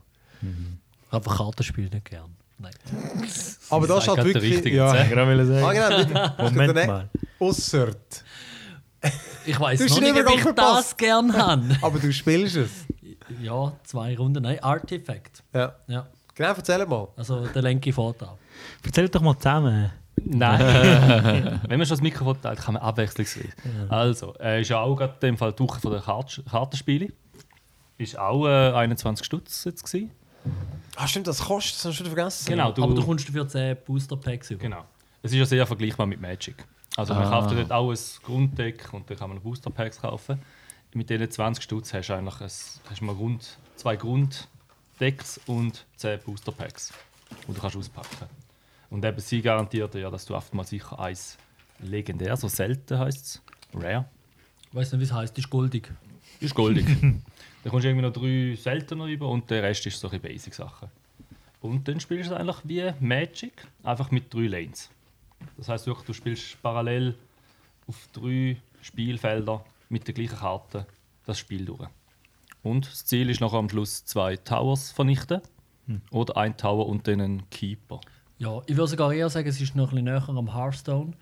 [1.11, 2.35] Einfach Kartenspiel nicht gern.
[2.57, 2.73] Nein.
[3.69, 4.53] Aber das ist halt wirklich.
[4.53, 4.93] richtige Ja.
[5.03, 6.07] Ich wollte gerade Ah, sagen.
[6.07, 6.31] genau.
[6.49, 7.09] Moment mal.
[7.39, 7.87] Ausser.
[9.45, 9.91] Ich weiß nicht,
[10.25, 10.77] ob ich verpasst.
[10.91, 11.63] das gern habe.
[11.81, 12.71] Aber du spielst es.
[13.41, 14.43] ja, zwei Runden.
[14.43, 15.43] Nein, Artifact.
[15.53, 15.75] Ja.
[15.87, 17.07] Ja, Genau, erzähl mal.
[17.15, 18.29] also der lenke Vorteil.
[18.83, 19.91] Erzähl doch mal zusammen.
[20.23, 21.59] Nein.
[21.67, 23.49] Wenn man schon das Mikrofon teilt, kann man abwechslungsweise.
[23.89, 27.09] Also, äh, ist ja auch gerade in dem Fall die Woche von der Kart Kartenspiele.
[27.97, 30.11] Ist auch äh, 21 Stutz jetzt gewesen.
[30.95, 32.47] Ah, stimmt, das kostet, das hast du schon vergessen.
[32.49, 34.61] Genau, du, Aber du kommst dafür 10 Booster Packs über.
[34.61, 34.85] genau.
[35.21, 36.63] Es ist ja sehr vergleichbar mit Magic.
[36.97, 40.39] Also man kauft ja dort auch ein Grunddeck und dann kann man Booster Packs kaufen.
[40.93, 45.85] Mit diesen 20 Stutz hast du eigentlich ein, hast du mal rund zwei Grunddecks und
[45.97, 46.93] 10 Booster Packs,
[47.47, 48.27] die du kannst auspacken.
[48.89, 51.37] Und eben sie garantiert dir ja, dass du oft mal sicher eins
[51.79, 53.41] legendär, so selten heißt es,
[53.73, 54.05] rare,
[54.69, 55.91] Ich weiß nicht, wie es heißt, ist goldig.
[56.39, 56.85] ist goldig.
[57.65, 60.87] dann kommst du irgendwie noch drei seltener über und der Rest ist solche Basic-Sachen.
[61.61, 64.91] Und dann spielst du es eigentlich wie Magic, einfach mit drei Lanes.
[65.57, 67.15] Das heißt wirklich, du spielst parallel
[67.87, 70.85] auf drei Spielfelder mit der gleichen Karte
[71.25, 71.89] das Spiel durch.
[72.61, 75.41] Und das Ziel ist nachher am Schluss zwei Towers vernichten.
[76.11, 77.99] Oder ein Tower und dann einen Keeper.
[78.37, 81.13] Ja, ich würde sogar eher sagen, es ist noch ein bisschen näher am Hearthstone.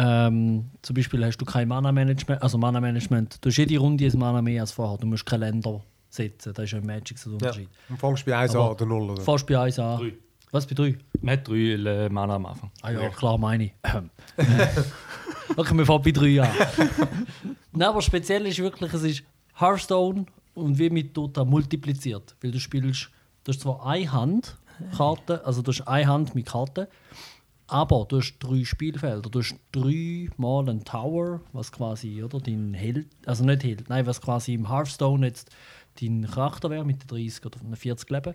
[0.00, 3.44] Ähm, zum Beispiel hast du kein Mana-Management, also Mana-Management.
[3.44, 4.96] Du hast jede Runde ein Mana mehr als vorher.
[4.98, 6.52] Du musst keine Länder setzen.
[6.54, 7.46] Das ist ja im Magic so der Ja.
[7.52, 7.68] Unterschied.
[7.88, 9.22] Am Anfang Spiel 1 Aber- oder 0 oder?
[9.22, 9.98] Fast bei 1 an.
[9.98, 10.12] Drei.
[10.50, 10.96] Was bei 3?
[11.20, 12.70] Man hat drei äh, Mana am Anfang.
[12.80, 13.72] Ah ja, klar meine ich.
[13.84, 14.08] Ähm.
[15.56, 16.48] okay, wir fangen bei 3 an.
[17.72, 19.22] Nein, aber speziell ist wirklich, es ist
[19.58, 22.34] Hearthstone und wie mit Dota multipliziert.
[22.40, 23.10] Weil du spielst,
[23.44, 24.56] du hast zwar eine Hand
[24.96, 26.86] Karte, also du hast eine Hand mit Karten,
[27.68, 29.28] aber du hast drei Spielfelder.
[29.30, 34.06] Du hast drei Mal einen Tower, was quasi, oder, dein Held, also nicht Held, nein,
[34.06, 35.50] was quasi im Hearthstone jetzt
[36.00, 38.34] dein Charakter wäre mit den 30 oder 40 Leben.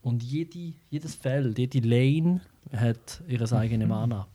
[0.00, 2.40] Und jede, jedes Feld, jede Lane
[2.72, 4.26] hat ihre eigene Mana.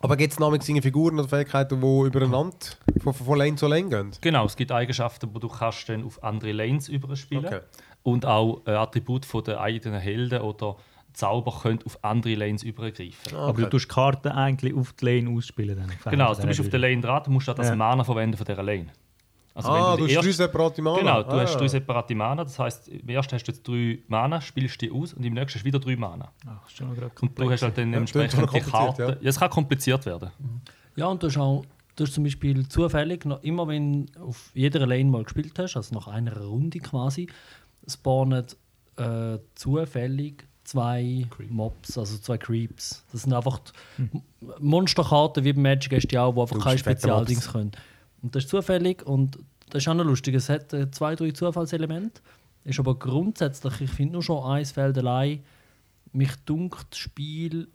[0.00, 2.56] Aber gibt es noch irgendwie Figuren oder Fähigkeiten, die übereinander
[2.98, 4.10] von, von Lane zu Lane gehen?
[4.20, 7.60] Genau, es gibt Eigenschaften, die du kannst dann auf andere Lanes überspielen Okay.
[8.02, 10.76] Und auch äh, Attribute von der eigenen Helden oder
[11.16, 13.34] Zauber können auf andere Lanes übergreifen.
[13.34, 15.76] Aber du tust Karten eigentlich auf die Lane ausspielen.
[15.76, 16.12] Dann.
[16.12, 17.76] Genau, also du bist auf der Lane dran, du musst auch das Ja.
[17.76, 18.88] Mana verwenden von dieser Lane.
[19.54, 20.98] Also ah, die du hast drei separate Mana.
[20.98, 21.40] Genau, du ah.
[21.40, 22.44] hast drei separate Mana.
[22.44, 25.54] Das heisst, im ersten hast du jetzt drei Mana, spielst die aus und im nächsten
[25.58, 26.30] hast du wieder drei Mana.
[26.46, 28.86] Ach, ist schon gerade Und du hast halt dann Ja, entsprechend die schon Karte.
[28.86, 29.28] kompliziert, Ja.
[29.30, 30.30] es kann kompliziert werden.
[30.96, 31.64] Ja, und du hast auch
[31.96, 35.76] du hast zum Beispiel zufällig, noch immer wenn du auf jeder Lane mal gespielt hast,
[35.76, 37.26] also nach einer Runde quasi,
[37.88, 38.44] spawnen
[38.98, 43.04] äh, zufällig zwei Mobs, also zwei Creeps.
[43.12, 43.60] Das sind einfach
[43.98, 44.22] die
[44.58, 47.52] Monsterkarten, wie bei Magic hast du die auch, die einfach Du kein bist fette Spezialdings
[47.52, 47.72] können.
[48.22, 49.38] Und das ist zufällig und
[49.70, 50.34] das ist auch noch lustig.
[50.34, 52.20] Es hat äh, zwei, drei Zufallselemente.
[52.64, 55.44] Ist aber grundsätzlich, ich finde nur schon eins Feld allein,
[56.12, 57.68] mich dunkt das Spiel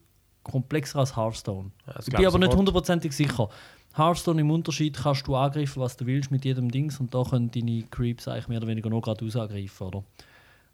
[0.43, 1.71] komplexer als Hearthstone.
[1.86, 3.49] das ich bin aber nicht hundertprozentig sicher.
[3.95, 7.51] Hearthstone im Unterschied kannst du angreifen, was du willst mit jedem Dings und da können
[7.51, 10.04] deine Creeps eigentlich mehr oder weniger nur geradeaus angreifen, oder?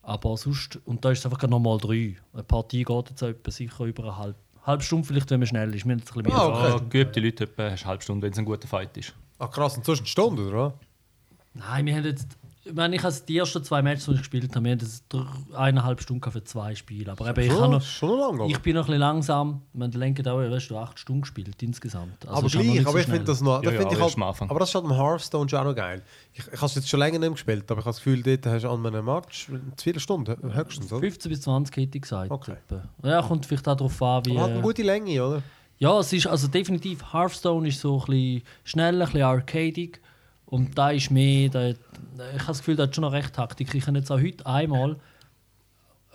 [0.08, 2.16] Aber sonst, und da ist es einfach nochmal drei.
[2.32, 5.76] Eine Partie geht jetzt etwa sicher über eine halbe, halbe Stunde, vielleicht wenn man schnell
[5.76, 5.84] ist.
[5.86, 6.86] Wir haben jetzt ein bisschen mehr Ah, okay.
[6.90, 9.14] Geübte Leute etwa hast eine halbe Stunde, wenn es ein guter Fight ist.
[9.38, 10.58] Ah, krass, und sonst eine Stunde, oder?
[10.68, 10.74] was?
[11.56, 12.38] Nein, wir haben jetzt.
[12.68, 16.02] Ich meine, ich habe die ersten zwei Matches, die ich gespielt habe, wir haben eineinhalb
[16.02, 17.12] Stunden für zwei Spiele.
[17.12, 18.52] Aber eben, ich, Schon, noch, schon lange.
[18.52, 19.62] ich bin noch ein bisschen langsam.
[19.74, 22.28] Man lenkt auch, weißt du, acht Stunden gespielt insgesamt.
[22.28, 23.64] Also aber gleich, nicht so aber ich finde das noch.
[23.64, 25.60] Ja, das ja, find ich aber halt, am aber das ist halt am Hearthstone schon
[25.60, 26.04] auch noch geil.
[26.34, 28.22] Ich, ich habe es jetzt schon länger nicht mehr gespielt, aber ich habe das Gefühl,
[28.22, 31.02] dort hast du an einem Match viele Stunden, höchstens, oder?
[31.02, 32.32] 15 bis 20 hätte ich gesagt.
[32.32, 32.56] Okay.
[33.04, 34.32] Ja, kommt vielleicht auch darauf an, wie.
[34.32, 35.44] Aber hat eine äh, gute Länge, oder?
[35.80, 37.14] Ja, es ist also definitiv.
[37.14, 40.02] Hearthstone ist so ein bisschen schneller, ein bisschen arcadig.
[40.48, 41.50] Und da ist mehr.
[41.50, 43.74] Da, ich habe das Gefühl, da hat schon noch recht Taktik.
[43.76, 44.96] Ich habe jetzt auch heute einmal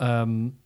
[0.00, 0.56] ähm,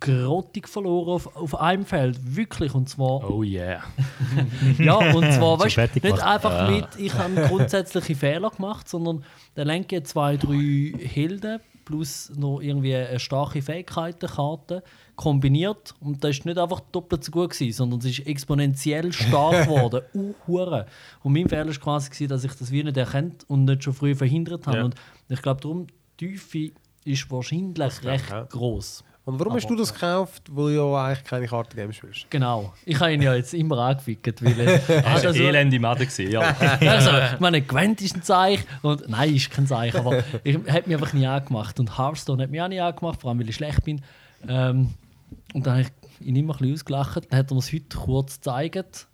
[0.00, 2.36] grottig verloren auf, auf einem Feld.
[2.36, 2.74] Wirklich.
[2.74, 3.30] Und zwar.
[3.30, 3.82] Oh yeah.
[4.78, 9.24] Ja, und zwar, weißt, fertig nicht einfach mit, ich habe grundsätzliche Fehler gemacht, sondern
[9.56, 14.84] der lenke zwei, drei Helden plus noch irgendwie eine starke Fähigkeitenkarte
[15.16, 15.94] kombiniert.
[16.00, 20.02] Und das ist nicht einfach doppelt so gut, gewesen, sondern es ist exponentiell stark geworden.
[20.14, 20.82] Uh,
[21.22, 23.92] und mein Fehler war quasi, gewesen, dass ich das wie nicht erkannt und nicht schon
[23.92, 24.78] früh verhindert habe.
[24.78, 24.84] Ja.
[24.84, 24.94] Und
[25.28, 25.86] ich glaube, darum,
[26.20, 26.72] die Tiefe
[27.04, 28.44] ist wahrscheinlich recht ja.
[28.44, 29.04] groß.
[29.30, 32.26] Und warum hast du das gekauft, wo du ja eigentlich keine Kartengames spielst?
[32.30, 32.72] Genau.
[32.84, 36.04] Ich habe ihn ja jetzt immer angefickt, weil er war also- elende Made.
[36.06, 36.40] gewesen, Ja.
[36.80, 38.64] also, ich meine, Gwent ist ein Zeichen.
[38.82, 41.78] Und, nein, ist kein Zeichen, aber ich hat mich einfach nie angemacht.
[41.80, 44.02] Und Hearthstone hat mich auch nie angemacht, vor allem weil ich schlecht bin.
[44.48, 44.90] Ähm,
[45.54, 45.82] und dann habe
[46.20, 47.26] ich ihn immer ein bisschen ausgelacht.
[47.30, 49.06] Dann hat er mir es heute kurz gezeigt.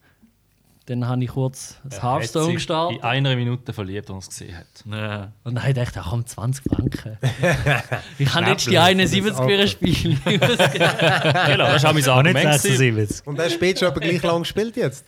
[0.87, 2.99] Dann habe ich kurz das Er Hearthstone gestartet.
[2.99, 4.67] In einer Minute verliebt, als er es gesehen hat.
[4.89, 5.33] Ja.
[5.43, 7.19] Und dann habe ich gedacht, ach komm, 20 Franken.
[8.19, 10.19] ich habe Knapp nicht die lösen, 71 das für ein Spiel.
[10.25, 12.63] Genau, das war auch mein Aber nicht Argument.
[12.63, 12.77] gewesen.
[12.77, 13.27] 76.
[13.27, 15.05] Und hast du später schon etwa gleich lang gespielt jetzt?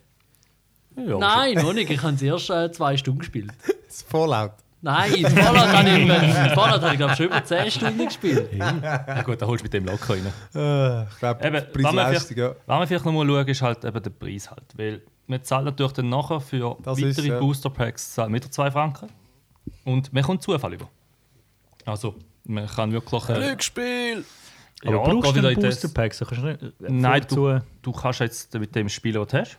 [0.96, 1.90] Ja, Nein, noch nicht.
[1.90, 3.52] Ich habe es erst äh, zwei Stunden gespielt.
[3.86, 4.52] Das ist Fallout.
[4.80, 6.08] Nein, in Fallout habe ich, in
[6.54, 8.50] Fallout habe ich glaube schon über 10 Stunden gespielt.
[8.52, 10.26] Ja gut, dann holst du mit dem locker rein.
[10.54, 12.48] Äh, ich glaube, Eben, Preis wenn man Leistung, ja.
[12.66, 14.64] Was man vielleicht noch mal schauen, ist halt eben der Preis halt.
[14.76, 17.38] Weil man zahlt natürlich dann nachher für Das weitere ist, ja.
[17.38, 19.08] Booster Packs zahlt mit 2 Franken.
[19.84, 20.88] Und man kommt Zufall über.
[21.84, 22.14] Also,
[22.44, 23.28] man kann wirklich.
[23.28, 24.24] Äh, Glücksspiel!
[24.84, 26.14] Aber ja, brauchst du Booster Pack?
[26.14, 29.38] So kannst du nicht, äh, Nein, du, du kannst jetzt mit dem spielen, was du
[29.38, 29.58] hast.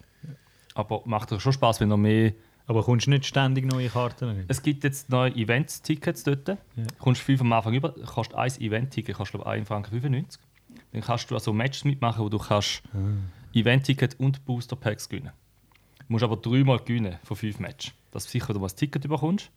[0.76, 2.34] Aber macht dir schon Spaß, wenn du mehr.
[2.68, 4.46] aber kommst du nicht ständig neue Karten rein?
[4.48, 6.48] Es gibt jetzt neue Event-Tickets dort.
[6.48, 6.58] Du
[7.00, 7.90] kommst fünf am Anfang über.
[7.92, 10.42] Kostet ein Event-Ticket, kostet glaube ich 1 Franken 95.
[10.94, 12.82] Dann kannst du also Matches mitmachen, wo du kannst
[13.54, 15.32] Event-Ticket und Booster Packs gewinnen.
[15.32, 15.49] Du
[16.10, 17.94] musst aber dreimal gewinnen von fünf Matches.
[18.12, 19.50] Dass du sicher du mal ein Ticket bekommst.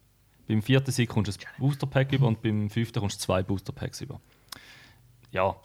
[0.47, 3.43] Beim vierten Sieg kommst du ein Booster Pack über und beim fünften kommst du zwei
[3.43, 4.21] Booster Packs über.
[5.31, 5.57] Ja,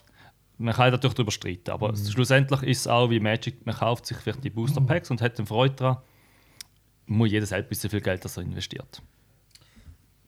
[0.57, 4.17] man kann natürlich darüber streiten, aber schlussendlich ist es auch wie Magic, man kauft sich
[4.17, 5.97] vielleicht die Booster Packs und hat dann Freude daran.
[7.05, 9.01] Muss jeder selbst wissen, wie viel Geld das er investiert.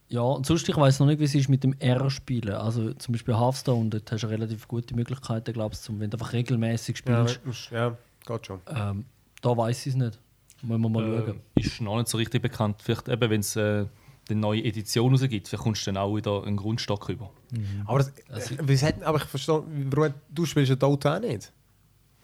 [0.07, 2.55] Ja, und sonst, ich weiß noch nicht, wie es ist mit dem R-Spielen.
[2.55, 6.33] Also zum Beispiel Hearthstone, dort hast du relativ gute Möglichkeiten, glaubst du, wenn du einfach
[6.33, 7.69] regelmäßig Ja, spielst.
[7.71, 7.95] ja,
[8.25, 8.59] geht schon.
[8.67, 9.05] Ähm,
[9.41, 10.19] da weiß ich es nicht.
[10.61, 11.41] Müssen wir mal schauen.
[11.55, 12.81] Äh, ist noch nicht so richtig bekannt.
[12.81, 13.85] Vielleicht eben, wenn es äh,
[14.29, 17.31] die neue Edition rausgibt, vielleicht kommst du dann auch wieder einen Grundstock rüber.
[17.85, 21.51] Aber, das, wie hat, aber ich verstehe, warum, du spielst ja Dota auch nicht.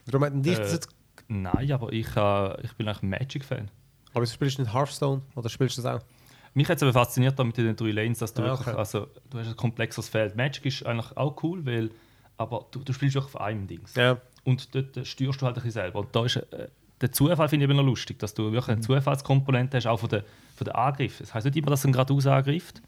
[0.06, 0.90] Warum hat denn dich das Äh, jetzt...
[1.28, 3.72] Nein, aber ich, äh, ich bin eigentlich ein Magic-Fan.
[4.14, 6.06] Aber du spielst nicht Hearthstone oder spielst du das auch?
[6.54, 8.78] Mich hat es aber fasziniert mit den drei Lanes, dass du Ah, wirklich, okay.
[8.78, 10.36] also du hast ein komplexes Feld.
[10.38, 11.90] Magic ist eigentlich auch cool, weil,
[12.38, 13.96] aber du, du spielst wirklich auf einem Dings.
[13.96, 14.22] Ja.
[14.44, 16.00] Und dort äh, steuerst du halt ein bisschen selber.
[16.00, 16.70] Und da ist äh,
[17.02, 20.10] der Zufall finde ich immer noch lustig, dass du wirklich eine Zufallskomponente hast, auch von
[20.10, 20.24] der,
[20.56, 21.18] von der Angriff.
[21.20, 22.82] Das heißt nicht immer, dass er ihn geradeaus angreift,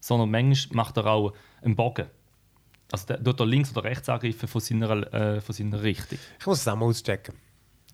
[0.00, 2.06] sondern manchmal macht er auch einen Bogen.
[2.90, 6.18] Also der tut er links oder rechts angreifen von seiner, äh, von seiner Richtung.
[6.38, 7.34] Ich muss es auch mal auschecken.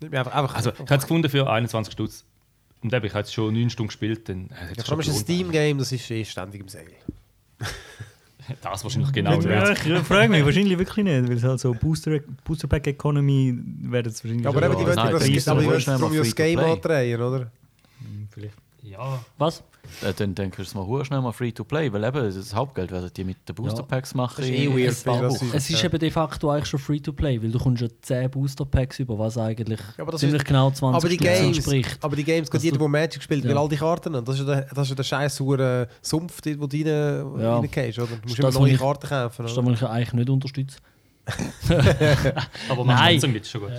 [0.01, 2.25] Einfach, einfach, Also ich habe es gefunden für 21 Stutz.
[2.81, 4.29] Und eben, ich habe jetzt schon 9 Stunden gespielt.
[4.29, 6.85] Dann, äh, ja, es ein Steam-Game, das ist eh ständig im Sale.
[8.61, 9.39] Das wahrscheinlich genau.
[9.41, 13.57] Ja, ich frage mich wahrscheinlich wirklich nicht, weil es halt so Booster, Booster Pack Economy
[13.81, 15.97] werden es wahrscheinlich Aber schon- eben, die wollen nein, das, aber die ist wollen schnell
[15.97, 17.51] darum mal ja das Game andrehen, oder?
[18.87, 19.63] Ja, Was?
[20.03, 22.91] Äh, dann denkst du es mal schnell mal free to play, weil eben das Hauptgeld
[22.91, 24.35] werden die mit den Booster Packs machen.
[24.41, 25.45] Das ist eh weird, Wochen.
[25.45, 25.85] ist- Es ist Ja.
[25.89, 29.79] eben de facto eigentlich schon Free-to-Play, weil du kommst ja 10 Booster-Packs über, was eigentlich
[29.97, 31.97] Ja, aber das ziemlich ist- genau 20 Aber die Games, entspricht.
[32.03, 33.57] aber die Games, gerade jeder, der Magic spielt, will Ja.
[33.59, 34.25] all die Karten haben.
[34.25, 37.57] Das ist ja der, das ist ja der scheiß hure Sumpf, wo du rein, Ja.
[37.59, 38.07] reingehst, oder?
[38.07, 39.43] Du musst Das immer ist neue das, Karten kaufen.
[39.43, 39.71] Das ist Oder?
[39.71, 40.77] das, was ich eigentlich nicht unterstütze.
[42.69, 43.13] aber man Nein.
[43.13, 43.71] trotzdem mit, schon gut.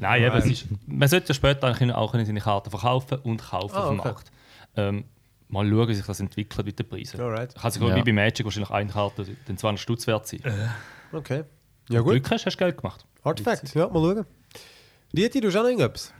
[0.00, 3.74] Nein, eben, es ist, man sollte ja später eigentlich auch seine Karten verkaufen und kaufen
[3.76, 4.08] Ah, auf dem okay.
[4.08, 4.32] Markt.
[4.76, 5.04] Ähm,
[5.48, 7.20] mal schauen, wie sich das entwickelt mit den Preisen.
[7.20, 7.54] Alright.
[7.54, 7.94] Kann sich Ja.
[7.94, 10.40] wie bei Magic wahrscheinlich eine Karte den 200 Stutz wert sein.
[11.12, 11.44] Okay.
[11.86, 13.04] Wenn Ja du gut, Glück hast, hast du Geld gemacht.
[13.22, 13.72] Artefakt.
[13.74, 14.26] Ja, mal schauen.
[15.12, 16.12] Dieti, du hast auch noch irgendetwas?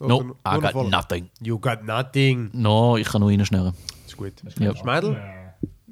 [0.00, 1.28] No, I got nothing.
[1.40, 2.50] You got nothing.
[2.52, 3.74] No, ich kann nur reinschnurren.
[4.06, 4.34] ist gut.
[4.60, 4.76] Ja.
[4.76, 5.20] Schmeidel?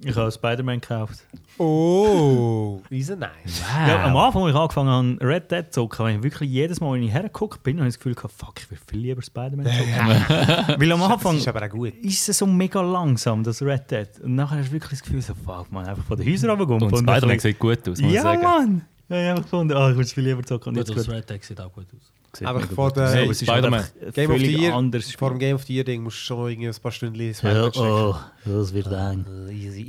[0.05, 1.21] Ich habe Spider-Man gekauft.
[1.59, 3.63] Oh, ist er nice.
[3.89, 6.81] Ja, am Anfang, als ich angefangen habe, Red Dead zu zocken, habe ich wirklich jedes
[6.81, 9.23] Mal, wenn ich hergeguckt bin, habe ich das Gefühl gehabt, fuck, ich will viel lieber
[9.23, 10.77] Spider-Man zocken.
[10.81, 11.95] Weil am Anfang ist aber auch gut.
[12.03, 14.09] ist es so mega langsam, das Red Dead.
[14.23, 16.93] Und nachher hast du wirklich das Gefühl, so, fuck, man, einfach von den Häusern runterkommen.
[16.93, 18.43] Und Spider-Man sieht gut aus, muss ich Ja, sagen.
[18.43, 18.83] Mann!
[19.09, 20.71] Ja, ich habe gefunden, ah, ich will es viel lieber zocken.
[20.71, 21.15] Und Gut, jetzt das gut.
[21.15, 22.13] Red Deck sieht auch gut aus.
[22.37, 23.09] Sieht Einfach vor der-.
[23.13, 24.73] Hey, einfach ein Game of the Year.
[25.19, 25.39] Vor dem.
[25.39, 27.89] Game of the Year Ding musst du schon irgendwie ein paar Stunden Ja, Spider-Man stecken.
[27.89, 29.25] oh, das wird eng.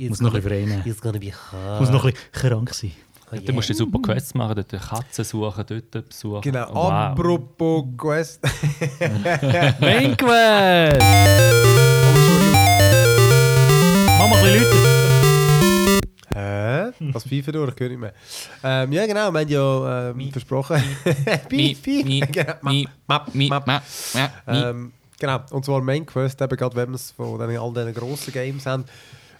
[0.08, 0.82] Muss noch ein bisschen
[1.52, 1.80] hard.
[1.80, 2.92] Muss noch ein bisschen krank sein.
[3.44, 6.40] Dann musst du super Quests machen, dort Katzen suchen, dort besuchen.
[6.40, 6.90] Genau, Wow.
[6.90, 8.40] apropos Quest.
[9.80, 11.02] Main Quest!
[14.18, 16.00] Mach mal ein bisschen Leute.
[16.34, 16.77] Hä?
[17.12, 17.74] Was FIFA durch?
[17.74, 18.12] Ich höre nicht mehr.
[18.62, 20.82] Ähm, ja, genau, wir haben ja ähm, versprochen.
[21.48, 22.34] Piep, piep.
[22.34, 22.88] Map, Map.
[23.06, 23.82] ma, ma,
[24.14, 24.30] mi.
[24.46, 27.94] Ähm, genau, und zwar Main Quest, eben gerade wenn wir es von den, all diesen
[27.94, 28.84] grossen Games haben.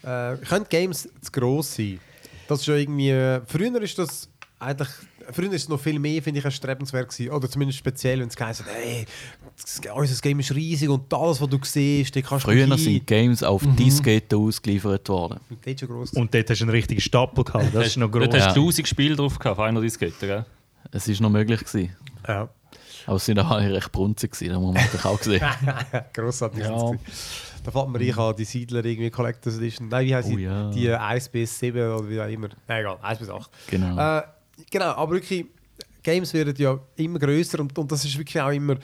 [0.03, 2.01] Äh, können Games zu gross sein?
[2.47, 3.11] Das ist ja irgendwie...
[3.11, 4.88] äh, Früher ist das eigentlich...
[5.31, 7.31] Früher ist es noch viel mehr, finde ich, erstrebenswert gewesen.
[7.31, 9.05] Oder zumindest speziell, wenn es geheißen hat, hey,
[9.61, 12.77] das, unser Game ist riesig und alles, was du siehst, da kannst du Früher hin.
[12.79, 15.41] sind Games auf Disketten ausgeliefert worden.
[15.79, 16.12] Schon gross.
[16.12, 17.75] Und dort hast du einen richtigen Stapel gehabt.
[17.75, 18.25] Das ist noch groß.
[18.29, 20.47] Dort hast du 1000 Spiele drauf gehabt, auf einer Diskette, gell?
[20.93, 21.61] Es war noch möglich.
[21.61, 21.95] Gewesen.
[22.27, 22.49] Ja.
[23.07, 25.43] Aber es sind auch alle recht brunzig, gewesen, das muss man natürlich auch sehen.
[26.12, 26.61] Grossartig.
[26.64, 26.93] Ja.
[27.64, 29.88] Da fällt mir rein, an die Siedler irgendwie Collectors Edition.
[29.88, 30.43] Nein, wie heißt Oh die?
[30.43, 30.71] ja.
[30.71, 32.49] Die äh, 1 bis 7 oder wie auch immer.
[32.67, 33.51] Nein, egal, 1 bis 8.
[33.69, 34.19] Genau.
[34.19, 34.23] Äh,
[34.71, 35.47] genau, aber wirklich,
[36.03, 38.77] Games werden ja immer grösser und, und das ist wirklich auch immer.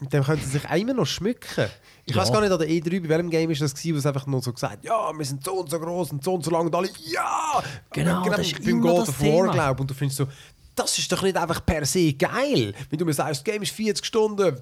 [0.00, 1.66] Mit dem können sie sich auch immer noch schmücken.
[2.04, 2.20] Ich Ja.
[2.22, 4.26] weiß gar nicht, an der E3, bei welchem Game ist das gewesen, wo es einfach
[4.26, 6.66] nur so gesagt ja, wir sind so und so groß und so und so lang
[6.66, 7.62] und alle, ja!
[7.92, 10.26] Genau, das ist beim immer God das of War, glaube und du findest so,
[10.74, 12.74] das ist doch nicht einfach per se geil.
[12.90, 14.60] Wenn du mir sagst, das Game ist 40 Stunden,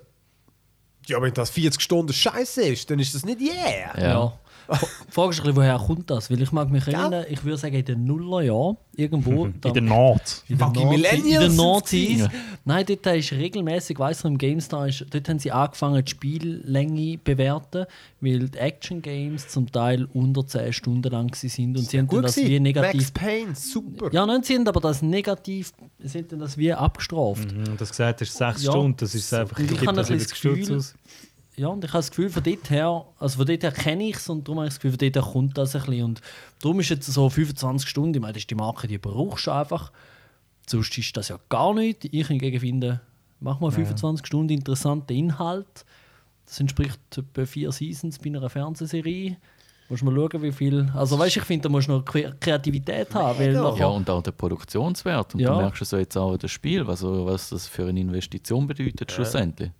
[1.07, 3.99] ja, wenn das 40 Stunden scheiße ist, dann ist das nicht yeah.
[4.01, 4.39] Ja.
[4.69, 4.75] Ja.
[4.75, 6.31] F- Frage ist ein bisschen, woher kommt das?
[6.31, 9.47] Weil ich mag mich erinnern, ich würde sagen in den Nullerjahren, irgendwo.
[9.47, 10.43] In da- der Naht.
[10.49, 12.09] in Nazi- Millennials In Nazis.
[12.19, 12.31] gewesen.
[12.65, 17.19] Nein, dort ist regelmäßig, weiss ich, im GameStar, ist, dort haben sie angefangen, die Spiellänge
[17.19, 17.87] bewerten,
[18.21, 22.59] weil die Action-Games zum Teil unter 10 Stunden lang sind und sie haben das wie
[22.59, 23.15] Max negativ.
[23.15, 24.09] Payne, super.
[24.13, 27.53] Ja, nein, sie haben aber das negativ, sie haben dann das wie abgestraft.
[27.53, 28.73] Mhm, das gesagt hast, sechs Ja.
[28.73, 30.95] Stunden, das ist einfach, Ich Stutz das Gefühl- aus.
[31.57, 34.17] Ja, und ich habe das Gefühl, von dort her, also von dort her kenne ich
[34.17, 36.05] es und darum habe ich das Gefühl, von dort her kommt das ein bisschen.
[36.05, 36.21] Und
[36.61, 39.53] darum ist jetzt so 25 Stunden, ich meine, das ist die Marke, die brauchst du
[39.53, 39.91] einfach.
[40.69, 42.05] Sonst ist das ja gar nicht.
[42.13, 43.01] Ich hingegen finde,
[43.41, 45.85] mach mal 25 Stunden interessanten Inhalt.
[46.45, 49.37] Das entspricht etwa vier Seasons bei einer Fernsehserie.
[49.89, 50.91] Musst mal schauen, wie viel.
[50.95, 53.39] Also, weißt du, ich finde, da musst du noch Kre- Kreativität haben.
[53.39, 55.35] Weil nachher- Ja, und auch der Produktionswert.
[55.35, 55.53] Und Ja.
[55.55, 58.67] du merkst es so jetzt auch in das Spiel, was, was das für eine Investition
[58.67, 59.71] bedeutet schlussendlich.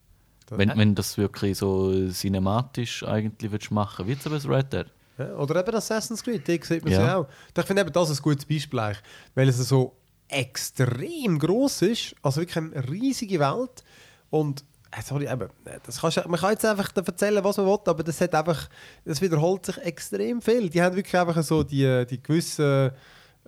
[0.51, 4.87] Wenn, wenn das wirklich so cinematisch eigentlich willst machen wie zum Beispiel Red Dead.
[5.19, 7.07] Ja, oder eben Assassin's Creed, die sieht man Ja.
[7.07, 7.27] ja auch.
[7.57, 9.03] Ich finde eben das ein gutes Beispiel, eigentlich,
[9.35, 9.97] weil es so
[10.29, 13.83] extrem groß ist, also wirklich eine riesige Welt
[14.31, 15.49] und Äh, Sorry, eben,
[15.85, 18.69] das kannst, man kann jetzt einfach erzählen, was man will, aber das, hat einfach,
[19.05, 20.71] das wiederholt sich extrem viel.
[20.71, 22.93] Die haben wirklich einfach so die, die gewissen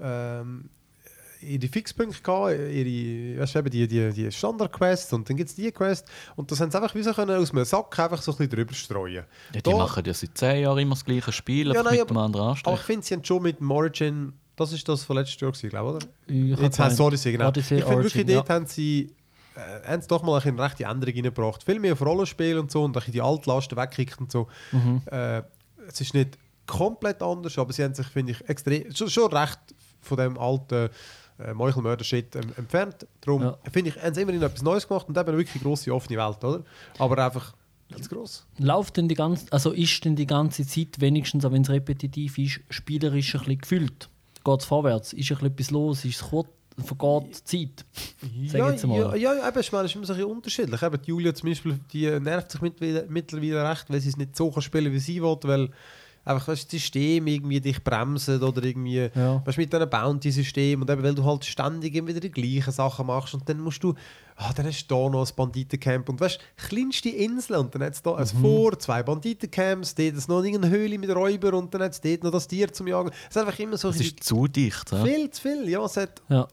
[0.00, 0.68] ähm,
[1.40, 5.56] ihre Fixpunkte gehabt, ihre, weißt du, eben die, die, die Standard-Quests und dann gibt es
[5.56, 8.32] die Quest und das haben sie einfach wie so können aus einem Sack einfach so
[8.32, 9.14] ein bisschen drüber streuen.
[9.14, 12.08] Ja, die Da- machen ja seit 10 Jahren immer das gleiche Spiel, Ja, nein, mit
[12.10, 12.74] einem anderen Aber Anstrich.
[12.74, 15.70] ich finde, sie haben schon mit dem Origin, das ist das von letztes Jahr, gewesen,
[15.70, 16.52] glaube ich, oder?
[16.54, 17.48] Ich Jetzt haben sie Odyssey, genau.
[17.48, 19.14] Odyssey, ich finde wirklich, dort haben sie,
[19.54, 21.62] äh, haben sie doch mal eine rechte Änderung reingebracht.
[21.62, 24.48] Viel mehr auf Rollenspiel und so und ein die Altlasten weggekickt und so.
[24.72, 25.02] Mhm.
[25.10, 25.42] Äh,
[25.88, 29.58] es ist nicht komplett anders, aber sie haben sich, finde ich, extrem, schon, schon recht
[30.00, 30.90] von dem alten
[31.38, 33.06] äh, Meuchelmörder-Shit ähm, entfernt.
[33.20, 33.58] Darum Ja.
[33.72, 36.42] finde ich, haben sie immerhin etwas Neues gemacht und eben eine wirklich grosse offene Welt,
[36.44, 36.64] oder?
[36.98, 37.54] Aber einfach
[38.02, 38.46] zu gross.
[38.58, 42.36] Läuft denn die ganze, also ist denn die ganze Zeit wenigstens, auch wenn es repetitiv
[42.38, 44.08] ist, spielerisch ein bisschen gefüllt?
[44.44, 45.12] Geht es vorwärts?
[45.12, 46.04] Ist ein bisschen etwas los?
[46.04, 46.48] Ist es kurz?
[46.80, 47.84] Vergeht die Zeit?
[48.52, 50.80] Ja, ja, ja, eben, ich meine, es ist immer so ein bisschen unterschiedlich.
[50.82, 54.36] Eben, die Julia zum Beispiel, die nervt sich mittlerweile, mittlerweile recht, weil sie es nicht
[54.36, 55.70] so kann spielen wie sie will, weil
[56.28, 59.42] einfach weißt, das System irgendwie dich bremset oder irgendwie Ja.
[59.46, 63.06] weißt, mit einem Bounty-System und eben, weil du halt ständig immer wieder die gleichen Sachen
[63.06, 63.94] machst und dann musst du,
[64.36, 67.94] ah, dann hast du da noch ein Banditencamp und weißt, kleinste Insel und dann hat
[67.94, 68.40] es da ein Mhm.
[68.40, 72.22] Vor, zwei Banditencamps, dort ist noch irgendeine Höhle mit Räuber und dann hat es dort
[72.22, 73.10] noch das Tier zum Jagen.
[73.28, 74.92] Es ist einfach immer so Es ein ist zu dicht.
[74.92, 75.04] Ja?
[75.04, 75.68] viel zu viel.
[75.68, 76.46] Ja, es hat Ja.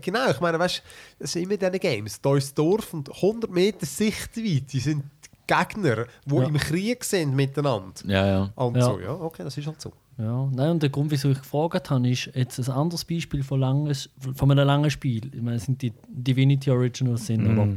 [0.00, 0.82] genau, ich meine, weißt
[1.18, 2.20] es sind immer diese Games.
[2.20, 5.02] Da ist das Dorf und 100 Meter Sichtweite sind
[5.46, 6.44] Gegner, die Ja.
[6.44, 7.92] im Krieg sind miteinander.
[8.06, 8.52] Ja, ja.
[8.54, 8.82] Und Ja.
[8.82, 9.92] so, ja, okay, das ist halt so.
[10.18, 13.60] Ja, nein, und der Grund, wieso ich gefragt habe, ist jetzt ein anderes Beispiel von,
[13.60, 15.26] langes, von einem langen Spiel.
[15.34, 17.68] Ich meine, es sind die Divinity Originals sind, aber,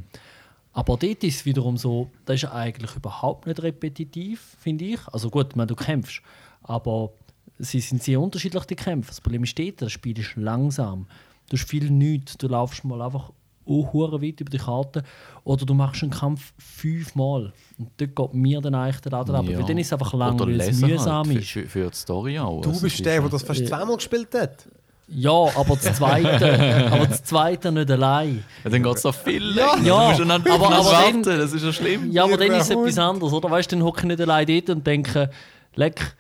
[0.71, 4.99] aber dort ist es wiederum so, das ist eigentlich überhaupt nicht repetitiv, finde ich.
[5.09, 6.21] Also gut, meine, du kämpfst,
[6.63, 7.11] aber
[7.57, 9.09] sie sind sehr unterschiedlich, die Kämpfe.
[9.09, 11.07] Das Problem ist dort, das Spiel ist langsam.
[11.49, 13.33] Du hast viel nichts, du laufst mal einfach
[13.69, 15.03] auch hure weit über die Karte
[15.43, 19.45] oder du machst einen Kampf fünfmal und dort geht mir dann eigentlich der Laden ab,
[19.47, 21.49] weil dann ist es einfach lang, weil es lesen mühsam halt, ist.
[21.49, 22.61] Für, für, die Story auch.
[22.61, 24.67] Du Also, bist ist der, ja- der das fast zweimal gespielt hat.
[25.11, 28.43] Ja, aber das zweite, aber das zweite nicht allein.
[28.63, 29.73] Ja, dann geht es noch viel Ja.
[29.75, 29.87] länger.
[29.87, 32.11] Ja, du musst aber- aber, warten, dann- das ist ja schlimm.
[32.11, 33.49] Ja, aber dann ist es etwas anderes, oder?
[33.49, 35.31] Weißt du, dann hocke ich nicht allein dort und denke,
[35.75, 36.15] leck,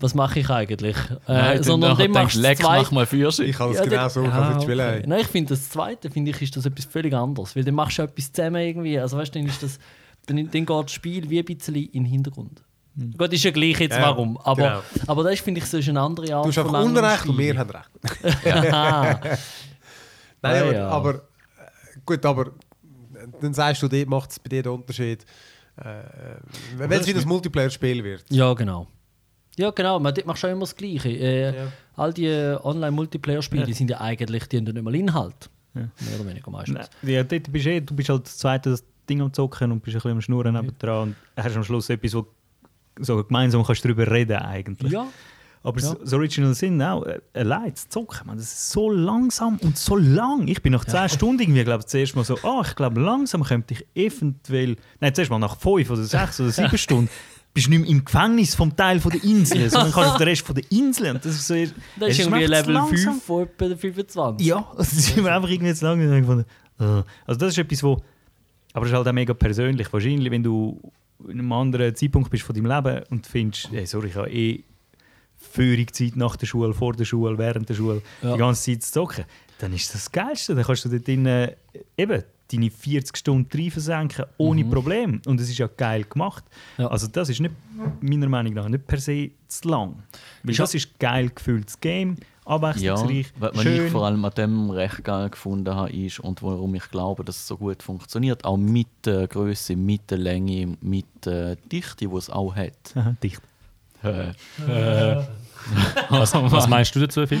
[0.00, 0.96] was mache ich eigentlich?
[0.96, 3.44] Äh, Nein, sondern dann machst du leck, mach mal Fürsche.
[3.44, 4.56] Ich kann das Ja, genau so spielen.
[4.56, 4.98] okay.
[4.98, 5.04] Okay.
[5.06, 7.56] Nein, ich finde, das zweite, finde ich, ist das etwas völlig anderes.
[7.56, 8.98] Weil dann machst du etwas zusammen irgendwie.
[8.98, 9.78] Also weißt du, dann ist das,
[10.26, 12.62] dann, dann geht das Spiel wie ein bisschen in den Hintergrund.
[13.16, 14.36] Gut, ist ja gleich jetzt Ja, warum.
[14.38, 14.80] Aber, genau.
[15.06, 17.38] aber das ist, finde ich, so ist eine andere Art Du hast einfach Unrecht und
[17.38, 17.90] wir haben Recht.
[18.44, 19.34] Nein,
[20.42, 20.88] Ah, aber, ja.
[20.88, 21.18] aber äh,
[22.06, 22.50] gut, aber äh,
[23.40, 25.24] dann sagst du, macht es bei dir den Unterschied.
[25.76, 25.84] Äh,
[26.76, 28.24] wenn es wieder ein Multiplayer-Spiel wird.
[28.30, 28.86] Ja, genau.
[29.58, 29.98] Ja, genau.
[30.00, 31.08] Man, dort du auch immer das Gleiche.
[31.10, 31.72] Äh, Ja.
[31.96, 35.50] All die äh, Online-Multiplayer-Spiele die sind ja eigentlich, die haben ja nicht mal Inhalt.
[35.74, 36.88] Mehr oder weniger meistens.
[37.02, 39.70] Nein, ja, dort bist du, eh, du bist halt das zweite das Ding am Zocken
[39.72, 42.26] und bist ein bisschen am Schnurren nebendran und hast am Schluss etwas, wo
[43.00, 44.92] so gemeinsam kannst du darüber reden eigentlich.
[44.92, 45.06] Ja,
[45.62, 45.94] Aber Ja.
[45.94, 49.96] das Original Sin auch, äh, allein zu zocken, man, das ist so langsam und so
[49.96, 50.46] lang.
[50.48, 53.42] Ich bin nach 10 Stunden irgendwie, glaube ich, zuerst mal so, ah, ich glaube, langsam
[53.44, 57.10] könnte ich eventuell, nein, zuerst mal nach 5 oder 6 oder 7 Stunden,
[57.58, 60.46] bist nicht mehr im Gefängnis vom Teil von der Insel, sondern kannst auf den Rest
[60.46, 61.10] von der Insel.
[61.10, 63.14] Und das ist, so, das es ist irgendwie Level langsam.
[63.14, 64.46] 5 von etwa 25.
[64.46, 65.98] Ja, das ist mir einfach irgendwie zu lang.
[66.20, 66.44] gefunden.
[66.80, 67.02] äh.
[67.26, 68.00] Also das ist etwas, wo...
[68.74, 69.92] Aber es ist halt auch mega persönlich.
[69.92, 70.80] Wahrscheinlich, wenn du
[71.24, 74.62] in einem anderen Zeitpunkt bist von deinem Leben und findest, hey, sorry, ich habe eh
[75.36, 78.32] Führungszeit nach der Schule, vor der Schule, während der Schule, Ja.
[78.34, 79.24] die ganze Zeit zu zocken,
[79.58, 80.54] dann ist das das Geilste.
[80.54, 81.54] Dann kannst du dort drin, äh,
[81.96, 85.20] eben deine 40 Stunden rein versenken, ohne Problem.
[85.26, 86.44] Und es ist ja geil gemacht.
[86.78, 86.86] Ja.
[86.88, 87.54] Also das ist nicht,
[88.00, 90.02] meiner Meinung nach nicht per se zu lang.
[90.42, 93.86] Weil Ist ja- das ist geil gefülltes Game, Ja, abwechslungsreich, was was schön.
[93.86, 97.36] ich vor allem an dem recht geil gefunden habe, ist und warum ich glaube, dass
[97.36, 102.14] es so gut funktioniert, auch mit der Größe, mit der Länge, mit der Dichte, die
[102.16, 102.72] es auch hat.
[102.94, 103.42] Aha, dicht.
[104.02, 104.32] Äh,
[106.08, 107.40] Was, was meinst du dazu, Phil?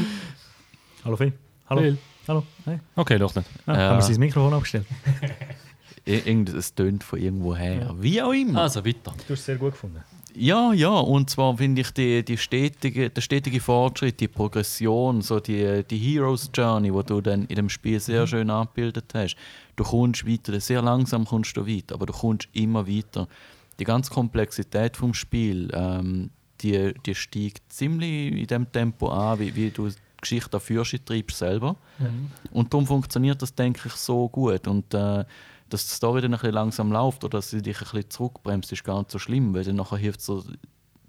[1.04, 1.32] Hallo Phil.
[1.70, 1.80] Hallo.
[1.80, 1.98] Phil.
[2.28, 2.44] Hallo.
[2.66, 2.78] Hey.
[2.94, 3.48] Okay, doch nicht.
[3.64, 3.78] Ah, Ja.
[3.88, 4.84] Haben wir sein Mikrofon abgestellt?
[6.04, 7.94] es tönt von irgendwo her.
[7.98, 8.62] Wie auch immer.
[8.62, 9.14] Also weiter.
[9.26, 10.04] Du hast es sehr gut gefunden.
[10.34, 15.40] Ja, ja, und zwar finde ich die, die stetige, der stetige Fortschritt, die Progression, so
[15.40, 19.36] die, die Heroes Journey, wo du dann in dem Spiel sehr schön abgebildet hast.
[19.76, 23.26] Du kommst weiter, sehr langsam kommst du weiter, aber du kommst immer weiter.
[23.80, 26.28] Die ganze Komplexität vom Spiel, ähm,
[26.60, 31.38] die, die steigt ziemlich in dem Tempo an, wie, wie du die Geschichte Fürsche treibst
[31.38, 31.76] selber.
[32.50, 34.66] Und darum funktioniert das, denke ich, so gut.
[34.66, 35.24] Und äh,
[35.68, 38.72] dass die Story dann ein bisschen langsam läuft oder dass sie dich ein bisschen zurückbremst,
[38.72, 40.42] ist gar nicht so schlimm, weil dann nachher hilft so,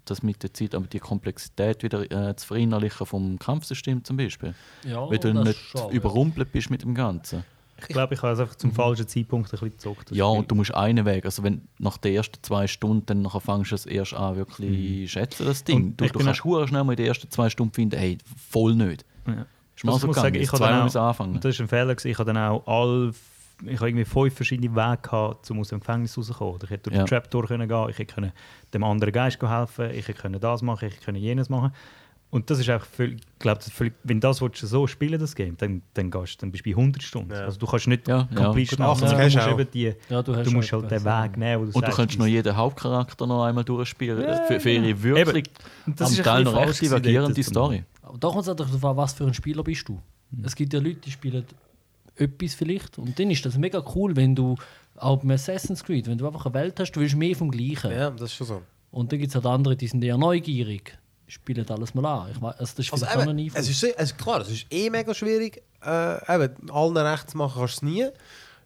[0.04, 4.54] das mit der Zeit aber die Komplexität wieder äh, zu verinnerlichen vom Kampfsystem zum Beispiel.
[4.84, 5.88] Ja, weil du nicht ja.
[5.90, 7.44] überrumpelt bist mit dem Ganzen.
[7.88, 10.10] Ich glaube, ich habe es einfach zum falschen Zeitpunkt ein bisschen gezockt.
[10.12, 11.24] Ja, und du musst einen Weg.
[11.24, 15.10] Also wenn nach den ersten zwei Stunden dann nachher fängst du es erst an wirklich
[15.10, 15.76] schätzen, das Ding.
[15.84, 18.18] Und Du, du kannst hure schnell mal in den ersten zwei Stunden finden, hey,
[18.50, 19.04] voll nicht.
[19.26, 19.46] Ja.
[19.76, 21.34] Ist mir Also so ich muss sagen, ich zweimal auch- anfangen.
[21.34, 21.96] Und das war ein Fehler.
[22.04, 23.12] Ich habe dann auch all,
[23.64, 26.58] ich habe irgendwie fünf verschiedene Wege gehabt, um aus dem Gefängnis rauszukommen.
[26.64, 27.04] Ich hätte durch Ja.
[27.04, 28.32] den Trapdoor können gehen, ich hätte können
[28.74, 31.72] dem anderen Geist helfen, ich hätte können das machen, ich hätte können jenes machen.
[32.30, 35.18] Und das ist einfach völlig, ich glaube, das ist völlig, wenn das willst so spielen,
[35.18, 37.32] das Game, dann, dann, gehst, dann bist du bei 100 Stunden.
[37.32, 37.40] Ja.
[37.40, 38.52] Also du kannst nicht Ja, ja.
[38.52, 39.58] Gut, machen, 80 sondern du musst auch.
[39.58, 41.72] eben die, Ja, du du musst halt den Weg nehmen.
[41.72, 44.24] wo Und du kannst noch jeden Hauptcharakter noch einmal durchspielen.
[44.46, 45.50] für, für ihre wirklich.
[45.86, 47.42] Und das am Teil noch recht divergierende.
[47.42, 47.84] Story.
[48.18, 50.00] Da kommt es natürlich darauf an, was für ein Spieler bist du.
[50.30, 50.44] Mhm.
[50.44, 51.44] Es gibt ja Leute, die spielen
[52.16, 54.56] etwas vielleicht und dann ist das mega cool, wenn du
[54.96, 57.90] auch beim Assassin's Creed, wenn du einfach eine Welt hast, du willst mehr vom Gleichen.
[57.90, 58.62] Ja, das ist schon so.
[58.90, 60.98] Und dann gibt es halt andere, die sind eher neugierig.
[61.30, 62.30] Spielen alles mal an.
[62.32, 64.66] Ich weiß, also das ist Also eben, ein es ist, es ist klar, es ist
[64.70, 65.62] eh mega schwierig.
[65.84, 68.06] Äh, eben, allen recht zu machen kannst du es nie.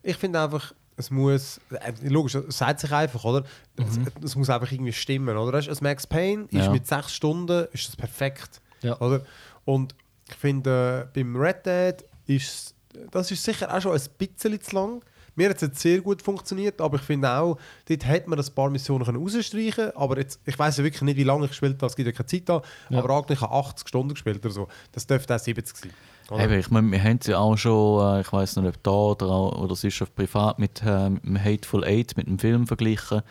[0.03, 3.45] Ich finde einfach, es muss, äh, logisch, es sagt sich einfach, oder?
[3.77, 5.59] Es, es muss einfach irgendwie stimmen, oder?
[5.59, 6.71] Ein Max Payne ist Ja.
[6.71, 8.99] mit sechs Stunden ist das perfekt, Ja.
[9.01, 9.25] oder?
[9.65, 9.95] Und
[10.29, 11.97] ich finde, äh, beim Red Dead
[12.27, 12.75] ist
[13.11, 15.05] das ist sicher auch schon ein bisschen zu lang.
[15.37, 17.59] Mir hat es jetzt sehr gut funktioniert, aber ich finde auch,
[17.89, 19.97] dort hätte man ein paar Missionen können rausstreichen können.
[19.97, 22.13] Aber jetzt, ich weiß ja wirklich nicht, wie lange ich gespielt habe, es gibt ja
[22.13, 22.63] keine Zeit da.
[22.91, 22.99] Ja.
[22.99, 24.69] Aber eigentlich habe ich 80 Stunden gespielt oder so.
[24.93, 25.93] Das dürfte auch 70 sein.
[26.33, 28.91] Eben, ich meine, wir haben es ja auch schon, äh, ich weiß nicht, ob da
[28.91, 32.67] oder, auch, oder sonst auf privat mit, äh, mit dem Hateful Eight, mit dem Film
[32.67, 33.23] verglichen,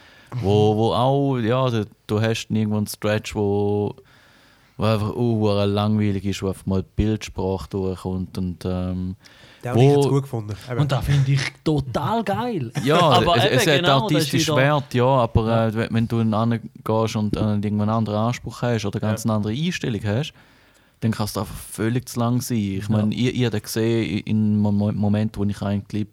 [0.42, 3.96] wo, wo auch, ja, du, du hast irgendwo einen Stretch, wo,
[4.78, 9.16] wo einfach uh, langweilig ist, wo einfach mal Bildsprache durchkommt und ähm,
[9.64, 10.56] Den habe ich wo- jetzt gut gefunden.
[10.70, 10.80] Eben.
[10.82, 12.72] Und das finde ich total geil.
[12.84, 16.60] ja, Aber es, es hat genau, das artistisch Wert, ja, aber Äh, wenn- du dann
[16.84, 20.34] gehst und äh, irgendwann einen anderen Anspruch hast oder ganz eine andere Einstellung hast,
[21.00, 22.58] dann kann es einfach völlig zu lang sein.
[22.58, 22.96] Ich Ja.
[22.98, 26.08] meine, ihr, ihr habt gesehen, in Mom- Momenten, wo ich eigentlich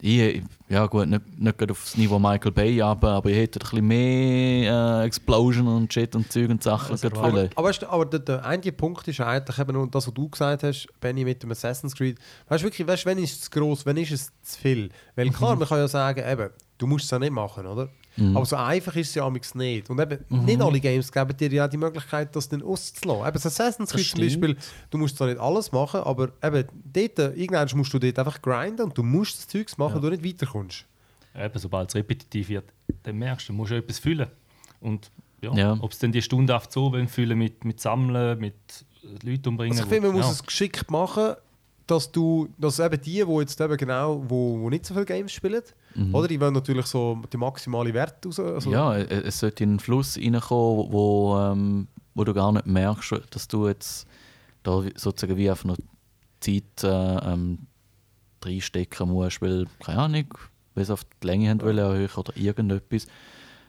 [0.00, 3.58] ich, ja gut, nicht, nicht gerade auf das Niveau Michael Bay, aber, aber ich hätte
[3.58, 7.84] ein bisschen mehr äh, Explosion und Shit und Zeug und Sachen Also, aber, aber, weißt
[7.84, 11.24] aber der, der einzige Punkt ist eigentlich eben nur das, was du gesagt hast, Benny,
[11.24, 12.18] mit dem Assassin's Creed.
[12.48, 14.90] Weißt du wirklich, weißt, wenn ist es zu gross, wenn ist es zu viel?
[15.16, 17.88] Weil klar, man kann ja sagen, eben, du musst es ja nicht machen, oder?
[18.18, 18.36] Mhm.
[18.36, 19.88] Aber so einfach ist es ja amigs nicht.
[19.90, 23.22] Und eben, nicht alle Games geben dir ja die Möglichkeit, das dann auszulassen.
[23.26, 24.20] Eben, das Assassin's Creed zum.
[24.20, 24.56] Beispiel,
[24.90, 28.82] du musst zwar nicht alles machen, aber eben, dort, irgendwann musst du dort einfach grinden
[28.82, 30.84] und du musst das Zeugs machen, du nicht weiterkommst.
[31.36, 32.64] Eben, sobald es repetitiv wird,
[33.04, 34.28] dann merkst du, du musst ja etwas füllen.
[34.80, 35.10] Und
[35.40, 35.78] ja, Ja.
[35.80, 38.54] ob es dann die Stunde auf so füllen mit, mit Sammeln, mit
[39.22, 39.72] Leuten umbringen.
[39.78, 40.32] Also ich finde, man wo- muss ja.
[40.32, 41.34] es geschickt machen,
[41.90, 45.32] dass du, dass eben die, die jetzt eben genau, wo, wo nicht so viele Games
[45.32, 45.62] spielen,
[46.12, 46.28] oder?
[46.28, 48.38] Die wollen natürlich so die maximale Werte raus.
[48.38, 52.66] Also, Ja, e- es sollte in einen Fluss reinkommen, wo, ähm, wo du gar nicht
[52.66, 54.06] merkst, dass du jetzt
[54.62, 55.78] da sozusagen wie einfach noch
[56.40, 56.88] Zeit äh,
[57.32, 57.58] ähm,
[58.44, 60.26] reinstecken musst, weil, keine Ahnung,
[60.74, 63.06] weil sie auf die Länge haben wollen erhöhen oder irgendetwas.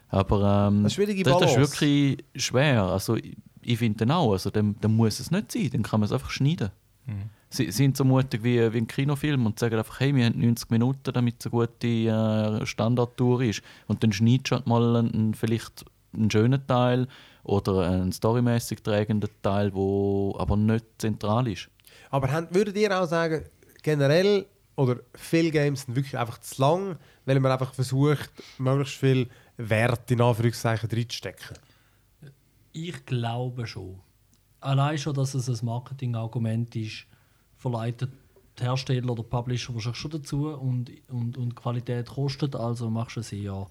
[0.09, 2.83] Aber ähm, Eine schwierige das, das ist wirklich schwer.
[2.83, 5.99] Also ich, ich finde dann auch, also dann, dann muss es nicht sein, dann kann
[5.99, 6.69] man es einfach schneiden.
[7.05, 7.13] Sie
[7.49, 11.11] sind so mutig wie, wie ein Kinofilm und sagen einfach, hey, wir haben 90 Minuten,
[11.13, 13.61] damit es eine gute äh, Standardtour ist.
[13.87, 17.07] Und dann schneidest du halt mal einen, vielleicht einen schönen Teil
[17.43, 21.69] oder einen storymäßig tragenden Teil, wo aber nicht zentral ist.
[22.11, 23.45] Aber haben, würdet ihr auch sagen,
[23.81, 24.45] generell
[24.75, 29.27] oder viele Games sind wirklich einfach zu lang, weil man einfach versucht, möglichst viel
[29.57, 31.57] Wert in Anführungszeichen reinzustecken?
[32.71, 33.99] Ich glaube schon.
[34.61, 37.07] Allein schon, dass es ein Marketingargument ist,
[37.59, 38.09] verleitet
[38.57, 43.19] die Hersteller oder Publisher wahrscheinlich schon dazu und, und, und Qualität kostet, also machst du
[43.19, 43.65] es eher ein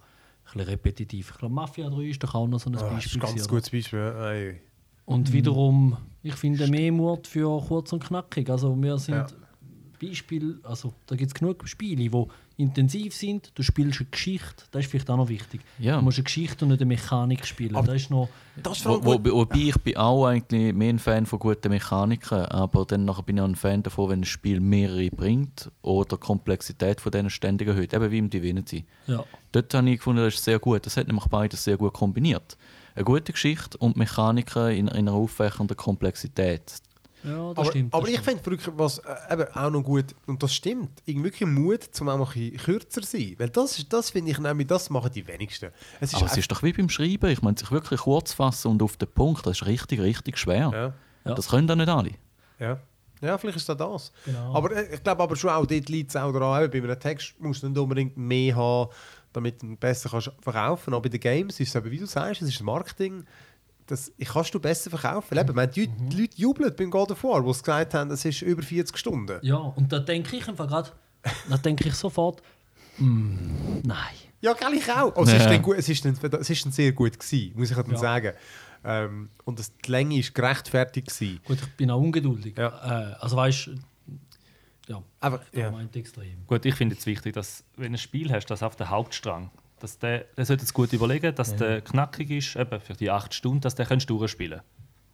[0.45, 1.31] bisschen repetitiv.
[1.33, 3.19] Ich glaube, Mafia 3 ist doch auch noch so ein Ah, das ist Beispiel.
[3.19, 3.99] ein ganz gewesen, gutes Beispiel.
[3.99, 4.31] ja.
[4.31, 4.61] Ey.
[5.05, 8.49] Und wiederum, ich finde mehr Mut für kurz und knackig.
[8.51, 9.27] Also wir sind Ja.
[10.01, 12.13] Beispiel, also da gibt es genug Spiele, die
[12.59, 13.53] intensiv sind.
[13.55, 15.61] Du spielst eine Geschichte, das ist vielleicht auch noch wichtig.
[15.79, 15.97] Ja.
[15.97, 17.75] Du musst eine Geschichte und nicht eine Mechanik spielen.
[17.77, 18.29] Aber- das ist noch,
[18.63, 19.31] Das ist Wo, wo, gut.
[19.33, 23.37] wobei ich bin auch eigentlich mehr ein Fan von guten Mechaniken, aber dann nachher bin
[23.37, 27.31] ich auch ein Fan davon, wenn ein Spiel mehrere bringt oder die Komplexität von denen
[27.31, 28.85] ständig erhöht, eben wie im Divinity.
[29.07, 29.25] ja.
[29.53, 30.85] Dort habe ich gefunden, das ist sehr gut.
[30.85, 32.59] Das hat nämlich beides sehr gut kombiniert.
[32.95, 36.75] Eine gute Geschichte und Mechaniken in, in einer auffächernden Komplexität.
[37.25, 37.93] Ja, das Aber, stimmt.
[37.95, 41.25] das aber ich finde wirklich, was äh, eben auch noch gut, und das stimmt, irgendwie
[41.33, 43.35] wirklich Mut, zum auch mal ein bisschen kürzer zu sein.
[43.39, 45.71] Weil das, ist- das finde ich nämlich, das machen die wenigsten.
[46.01, 47.31] Es ist Aber es ist doch wie beim Schreiben.
[47.31, 50.71] Ich meine, sich wirklich kurz fassen und auf den Punkt, das ist richtig, richtig schwer.
[50.73, 50.93] ja,
[51.31, 51.35] Ja.
[51.35, 52.13] Das können dann nicht alle.
[52.59, 52.79] ja.
[53.21, 54.13] ja, vielleicht ist das das.
[54.25, 54.55] Genau.
[54.55, 57.01] Aber äh, ich glaube aber schon auch, dort liegt es auch daran, eben, bei einem
[57.01, 58.91] Text musst du nicht unbedingt mehr haben,
[59.33, 60.89] damit du besser kannst verkaufen kannst.
[60.89, 63.25] Aber bei den Games ist es eben, wie du sagst, es ist Marketing.
[63.89, 65.37] Das ich kannst du besser verkaufen.
[65.37, 66.09] Eben, man, die, Mhm.
[66.11, 68.97] die Leute jubeln beim God of War, wo sie gesagt haben, es ist über 40
[68.97, 69.39] Stunden.
[69.43, 70.91] Ja, und da denke ich einfach gerade,
[71.49, 72.43] da denke ich sofort,
[72.99, 74.15] mm, nein.
[74.41, 75.13] Ja, gell, ich auch.
[75.17, 75.49] Oh, es, ist Ja.
[75.49, 77.95] dann gut, es, ist dann, es ist dann sehr gut gewesen, muss ich halt dann
[77.95, 78.01] Ja.
[78.01, 78.33] sagen.
[78.85, 81.41] Ähm, und das, die Länge ist gerechtfertigt gewesen.
[81.45, 82.57] Gut, ich bin auch ungeduldig.
[82.57, 82.69] Ja.
[82.69, 83.75] Äh, also weißt du,
[84.89, 85.61] ja, Aber, ja.
[85.63, 85.71] ja.
[85.73, 86.47] meint extrem.
[86.47, 89.51] Gut, ich finde es wichtig, dass wenn du ein Spiel hast, das auf der Hauptstrang,
[89.81, 93.35] dass der, der sollte es gut überlegen, dass der knackig ist, eben für die acht
[93.35, 94.61] Stunden, dass der kannst du durchspielen.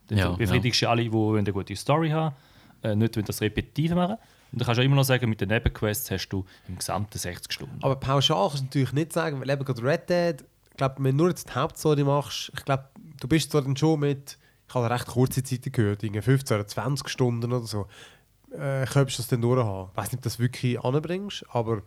[0.07, 2.35] Dann Ja, du befriedigst ja alle, die eine gute Story haben,
[2.83, 4.17] äh, nicht wenn das repetitiv machen.
[4.51, 7.17] Und dann kannst du auch immer noch sagen, mit den Nebenquests hast du im Gesamten
[7.17, 7.77] 60 Stunden.
[7.81, 11.17] aber pauschal kannst du natürlich nicht sagen, weil eben gerade Red Dead, ich glaube, wenn
[11.17, 12.85] du nur jetzt die Hauptstory machst, ich glaube,
[13.19, 14.37] du bist zwar dann schon mit,
[14.67, 17.87] ich habe recht kurze Zeit gehört, irgendwie 15 oder 20 Stunden oder so,
[18.51, 19.89] äh, könntest du das dann durchhaben.
[19.91, 21.81] Ich weiß nicht, ob du das wirklich anbringst, aber...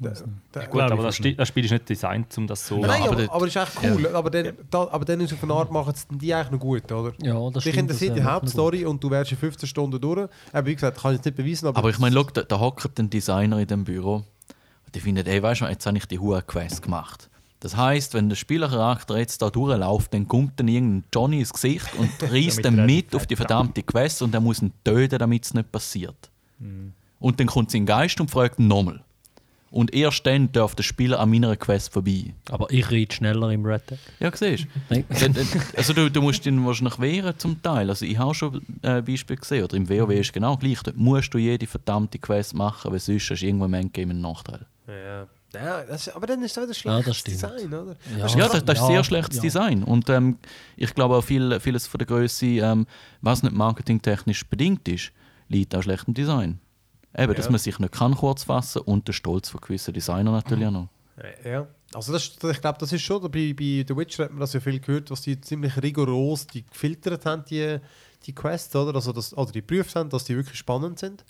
[0.00, 0.14] Der,
[0.54, 3.46] der, Gut, aber das, das Spiel ist nicht designt, um das so Nein, aber aber,
[3.48, 4.06] ist echt cool.
[4.14, 6.92] Aber, dann, da, aber dann ist auf eine Art machen es die eigentlich noch gut,
[6.92, 7.12] oder?
[7.20, 7.90] Ja, das Dich stimmt.
[7.90, 10.28] interessiert die Hauptstory und du wärst in 15 Stunden durch.
[10.52, 11.66] Aber wie gesagt, kann ich jetzt nicht beweisen.
[11.66, 15.00] Aber, Aber ich meine, schau, da, da hockt ein Designer in dem Büro und die
[15.00, 17.28] findet, ey, weißt du, jetzt habe ich die hohe Quest gemacht.
[17.58, 21.92] Das heißt, wenn der Spielercharakter jetzt da durchläuft, dann kommt dann irgendein Johnny ins Gesicht
[21.96, 25.54] und reißt ihn mit auf die verdammte Quest und er muss ihn töten, damit es
[25.54, 26.30] nicht passiert.
[27.18, 29.02] Und dann kommt sein Geist und fragt ihn nochmal.
[29.70, 32.32] Und erst dann darf der Spieler an meiner Quest vorbei.
[32.50, 33.98] Aber ich rede schneller im Red Dead.
[34.18, 35.04] Ja, siehst dann-
[35.76, 37.90] Also du, du musst ihn wahrscheinlich wehren zum Teil.
[37.90, 40.80] Also ich habe schon äh, Beispiele gesehen, oder im WoW ist genau gleich.
[40.82, 44.20] Dort musst du jede verdammte Quest machen, weil sonst hast du irgendwann im Endgame einen
[44.22, 44.64] Nachteil.
[44.86, 45.26] ja.
[45.54, 47.36] Ja, das, ist- aber dann ist es wieder Ja, schlechtes das stimmt.
[47.36, 47.96] Design, oder?
[48.14, 48.18] Ja.
[48.18, 49.42] Das ist Ja, das, das ist Ja, sehr schlechtes ja.
[49.42, 49.82] Design.
[49.82, 50.36] Und ähm,
[50.76, 52.86] ich glaube auch viel, vieles von der Größe, ähm,
[53.22, 55.10] was nicht marketingtechnisch bedingt ist,
[55.48, 56.58] liegt an schlechtem Design.
[57.18, 57.50] Eben, dass Ja.
[57.50, 60.88] man sich nicht kann kurz fassen und der Stolz von gewissen Designern natürlich auch noch.
[61.44, 64.52] Ja, also das, ich glaube, das ist schon, bei, bei The Witcher hat man das
[64.52, 67.78] ja viel gehört, was die ziemlich rigoros die gefiltert haben, die,
[68.24, 68.94] die Quests, oder?
[68.94, 71.24] Also das, oder die geprüft haben, dass die wirklich spannend sind.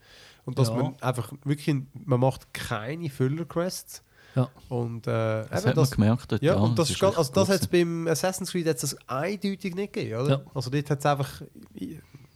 [0.44, 0.74] Und dass Ja.
[0.74, 1.74] man einfach wirklich,
[2.04, 4.02] man macht keine Füller-Quests.
[4.34, 4.50] Ja.
[4.68, 6.32] Und äh, Das eben hat man gemerkt.
[6.32, 9.74] Dort, Ja, und das, ist, also das hat es beim Assassin's Creed hat's das eindeutig
[9.74, 10.30] nicht gegeben, oder?
[10.30, 10.40] Ja.
[10.54, 11.42] Also dort hat es einfach...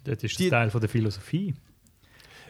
[0.04, 1.54] Das ist Die- das Teil von der Philosophie.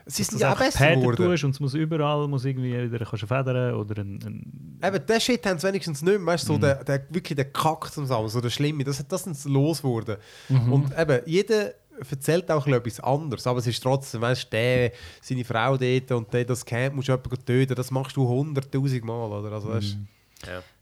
[0.07, 1.17] Sind du ja auch besser geworden.
[1.17, 5.07] tust und es muss überall muss irgendwie wieder kannst du federn oder ein, ein Eben,
[5.07, 6.53] den Shit haben sie wenigstens nicht mehr, weißt, Mhm.
[6.55, 10.17] so der, der, wirklich der Kack zusammen, so der Schlimme, das, das sind sie losgeworden.
[10.49, 10.73] Mhm.
[10.73, 11.75] Und eben, jeder
[12.11, 16.33] erzählt auch etwas anderes, aber es ist trotzdem, weißt du, der, seine Frau dort und
[16.33, 19.53] der das Camp, musst du jemanden töten, das machst du hunderttausend Mal, oder?
[19.53, 20.09] Also, weißt, Mhm.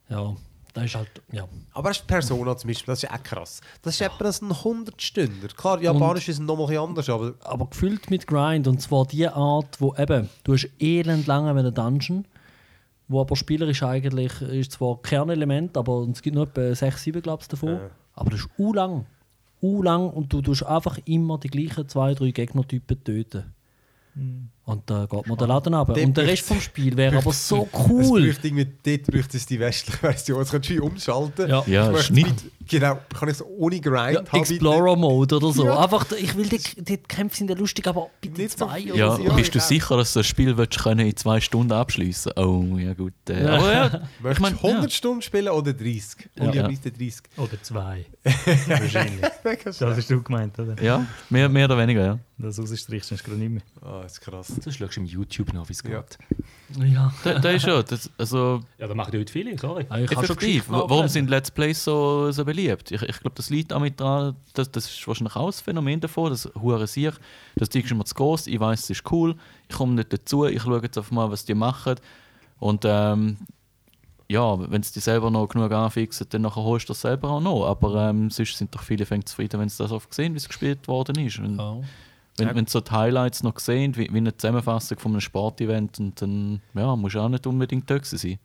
[0.08, 0.34] Ja,
[0.72, 1.46] das ist halt, ja.
[1.72, 3.60] Aber weißt, du, Persona zum Beispiel, das ist auch krass.
[3.82, 5.48] Das ist etwa ein 100-Stünder.
[5.48, 9.06] Klar, Japanisch ist noch mal ein bisschen anders, aber Aber gefüllt mit Grind und zwar
[9.06, 12.24] die Art, wo eben, du hast elend lange mit einem Dungeon,
[13.08, 17.42] wo aber spielerisch eigentlich ist zwar Kernelement, aber es gibt nur etwa 6, 7 glaube
[17.42, 17.70] ich davon.
[17.70, 17.90] Ja.
[18.14, 19.06] Aber das ist u lang.
[19.62, 23.54] U lang und du tust einfach immer die gleichen zwei, drei Gegnertypen töten.
[24.70, 25.88] Und da geht man den Laden ab.
[25.88, 28.22] Und der bräuchte- Rest vom Spiel wäre aber so es cool.
[28.26, 30.38] bräuchte irgendwie, dort bräuchte es die westliche Version.
[30.40, 31.48] Jetzt könntest du umschalten.
[31.50, 31.62] Ja.
[31.66, 32.26] Ja, ich Schnitt.
[32.26, 34.54] mit, genau, kann ich es ohne Grind Ja, haben, bitte?
[34.54, 35.64] Explorer Mode oder so.
[35.64, 35.78] Ja.
[35.82, 38.94] Einfach, ich will die, die Kämpfe sind ja lustig, aber bitte Nicht so zwei oder
[38.94, 39.22] Ja, so.
[39.24, 42.94] Ja, bist du sicher, dass du das Spiel können in zwei Stunden abschließen Oh, ja
[42.94, 43.12] gut.
[43.28, 43.86] Äh, aber ja,
[44.18, 46.28] ich Möchtest mein, du 100 Stunden spielen oder 30?
[46.38, 46.62] Und Ja.
[46.62, 47.14] ja, am 30.
[47.36, 48.06] oder zwei.
[48.66, 49.20] Wahrscheinlich.
[49.64, 50.76] Das hast du gemeint, oder?
[50.78, 52.18] ja, ja mehr, mehr oder weniger, ja.
[52.38, 53.62] Das rausstrichst du gerade nicht mehr.
[53.82, 54.52] Ah, das ist krass.
[54.62, 56.00] Sonst schaust du im YouTube noch, wie es Ja.
[56.02, 56.18] geht.
[56.92, 57.12] Ja.
[57.24, 57.82] Da, da ist schon.
[57.88, 59.86] Das, also, Ja, da machen die heute viele, sorry.
[59.88, 60.66] Ah, Ich habe schon effektiv.
[60.68, 62.90] Warum sind Let's Plays so, so beliebt?
[62.92, 66.00] Ich, ich glaube, das liegt auch mit dran, das, das ist wahrscheinlich auch das Phänomen
[66.00, 67.12] davon, das hure sich,
[67.56, 69.34] das Ding ist immer zu groß, ich weiß, es ist cool,
[69.68, 71.96] ich komme nicht dazu, ich schaue jetzt auf mal, was die machen.
[72.58, 73.38] Und ähm,
[74.28, 77.40] ja, wenn es die selber noch genug anfixen, dann nachher holst du das selber auch
[77.40, 77.66] noch.
[77.66, 80.46] Aber ähm, sonst sind doch viele fängt zufrieden, wenn sie das oft sehen, wie es
[80.46, 81.38] gespielt worden ist.
[81.40, 81.78] Und Ja.
[82.40, 85.98] Wenn, wenn sie so die Highlights noch sehen, wie, wie eine Zusammenfassung von einem Sportevent,
[86.00, 88.38] und dann ja, muss auch nicht unbedingt dort sein.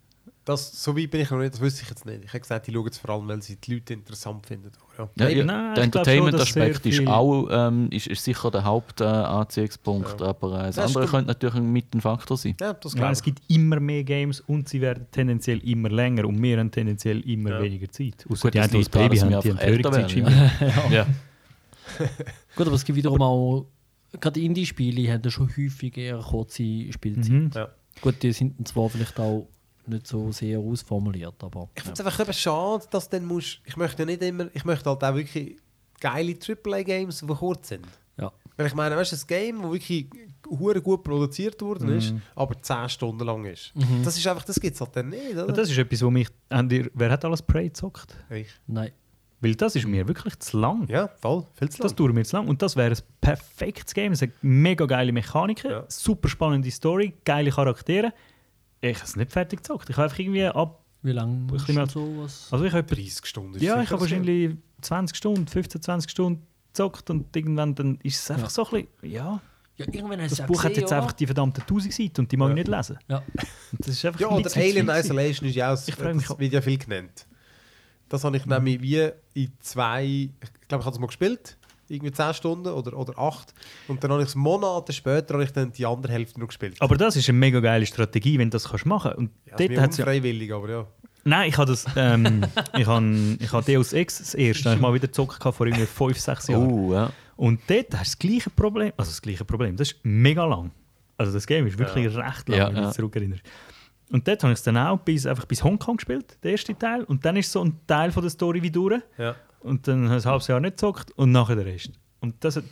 [0.44, 2.24] Das, so weit bin ich noch nicht, das wüsste ich jetzt nicht.
[2.24, 4.70] Ich habe gesagt, die schauen es vor allem, weil sie die Leute interessant finden.
[4.96, 5.10] Ja.
[5.16, 10.28] Ja, ja, nein, der Entertainment-Aspekt ist auch ähm, ist, ist sicher der Hauptanziehungspunkt, Ja.
[10.28, 11.12] aber äh, das, Das andere stimmt.
[11.12, 12.56] könnte natürlich mit ein Faktor sein.
[12.62, 16.60] ja, Ja, es gibt immer mehr Games und sie werden tendenziell immer länger und wir
[16.60, 17.62] haben tendenziell immer Ja.
[17.64, 18.24] weniger Zeit.
[18.30, 20.10] Außer Gut, die haben die Baby haben, die haben
[20.60, 20.92] ja.
[20.92, 21.08] ja.
[22.56, 23.66] Gut, aber es gibt wiederum auch,
[24.20, 27.32] gerade Indie-Spiele haben ja schon häufig eher kurze Spielzeit.
[27.32, 27.52] Mhm.
[27.54, 27.70] Ja.
[28.02, 29.48] Gut, die sind zwar vielleicht auch
[29.88, 31.70] nicht so sehr ausformuliert, aber.
[31.76, 34.66] Ich finde es einfach eben schade, dass dann musst, ich möchte ja nicht immer, ich
[34.66, 35.58] möchte halt auch wirklich
[36.00, 37.86] geile AAA-Games, die kurz sind.
[38.18, 38.32] Ja.
[38.58, 40.10] Weil ich meine, weißt du, ein Game, das wirklich
[40.48, 42.22] hure gut produziert worden ist, Mhm.
[42.36, 43.74] aber 10 Stunden lang ist.
[44.04, 45.48] Das ist einfach, das gibt es halt dann nicht, oder?
[45.48, 46.30] Und das ist etwas, wo mich...
[46.50, 48.16] Wer hat alles Prey gezockt?
[48.32, 48.48] ich.
[48.68, 48.92] Nein.
[49.42, 50.88] Weil das ist mir wirklich zu lang.
[50.88, 51.46] Ja, voll.
[51.54, 51.84] Viel zu lang.
[51.88, 52.48] Das dauert mir zu lang.
[52.48, 54.12] Und das wäre ein perfektes Game.
[54.14, 55.84] Es hat mega geile Mechaniken, Ja.
[55.88, 58.14] super spannende Story, geile Charaktere.
[58.82, 59.90] Ich habe es nicht fertig gezockt.
[59.90, 60.82] Ich habe einfach irgendwie ab.
[61.02, 62.48] Wie lange bisschen mehr- du sowas?
[62.52, 63.56] Also ich habe etwa 30 Stunden.
[63.56, 66.42] ist Ja, ich habe wahrscheinlich 20 Stunden, 15, 20 Stunden
[66.74, 68.50] gezockt und irgendwann dann ist es einfach Ja.
[68.50, 69.42] so ein bisschen, ja,
[69.78, 69.86] Ja,
[70.28, 70.98] das Buch hat jetzt oder?
[70.98, 72.56] einfach die verdammten 1000 Seiten und die mag Ja.
[72.56, 72.98] ich nicht lesen.
[73.10, 73.22] Ja.
[73.74, 74.90] Das ist einfach Ja, oder Alien.
[74.90, 77.28] Isolation ist ja auch, Ich mich das auch- wird ja viel genannt.
[78.10, 82.12] Das habe ich nämlich wie in zwei, ich glaube, ich habe es mal gespielt, irgendwie
[82.12, 83.54] 10 Stunden oder, oder 8.
[83.88, 86.76] Und dann habe ich es Monate später habe ich dann die andere Hälfte noch gespielt.
[86.80, 89.68] Aber das ist eine mega geile Strategie, wenn du das kannst machen Und ja, das
[89.68, 90.88] dort hat's ja, unfreiwillig, aber ja.
[91.24, 92.46] Nein, ich habe das, ähm,
[92.78, 95.86] ich habe ich habe Deus Ex das erste, habe ich mal wieder gezockt vor irgendwie
[95.86, 96.72] 5, 6 Jahren.
[96.72, 97.12] Uh, ja.
[97.36, 100.72] Und dort hast du das gleiche Problem, also das gleiche Problem, das ist mega lang.
[101.18, 102.88] Also das Game ist wirklich recht lang, Ja, wenn du ja.
[102.88, 103.44] dich zurückerinnerst.
[104.12, 107.04] Und dort habe ich es dann auch bis, einfach bis Hongkong gespielt, der erste Teil.
[107.04, 109.02] Und dann ist so ein Teil von der Story wie durch.
[109.18, 109.36] ja.
[109.62, 111.90] Und dann habe ich ein halbes Jahr nicht gezockt und nachher der Rest.
[112.20, 112.64] Und das hat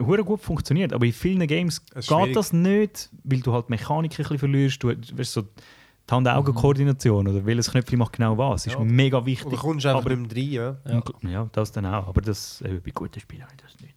[0.00, 0.92] hure gut funktioniert.
[0.92, 4.38] Aber in vielen Games Es ist geht das nicht, weil du halt Mechanik ein bisschen
[4.38, 4.80] verlierst.
[4.82, 8.66] Du du weißt, so die Hand-Augen-Koordination oder welches Knöpfchen macht genau was.
[8.68, 8.80] ist Ja.
[8.84, 9.46] mega wichtig.
[9.48, 10.76] Oder kommst du einfach aber, mehr rein, ja.
[10.88, 11.02] ja.
[11.28, 12.06] ja, das dann auch.
[12.06, 13.94] Aber das, äh, bei guten Spielen habe ich das nicht.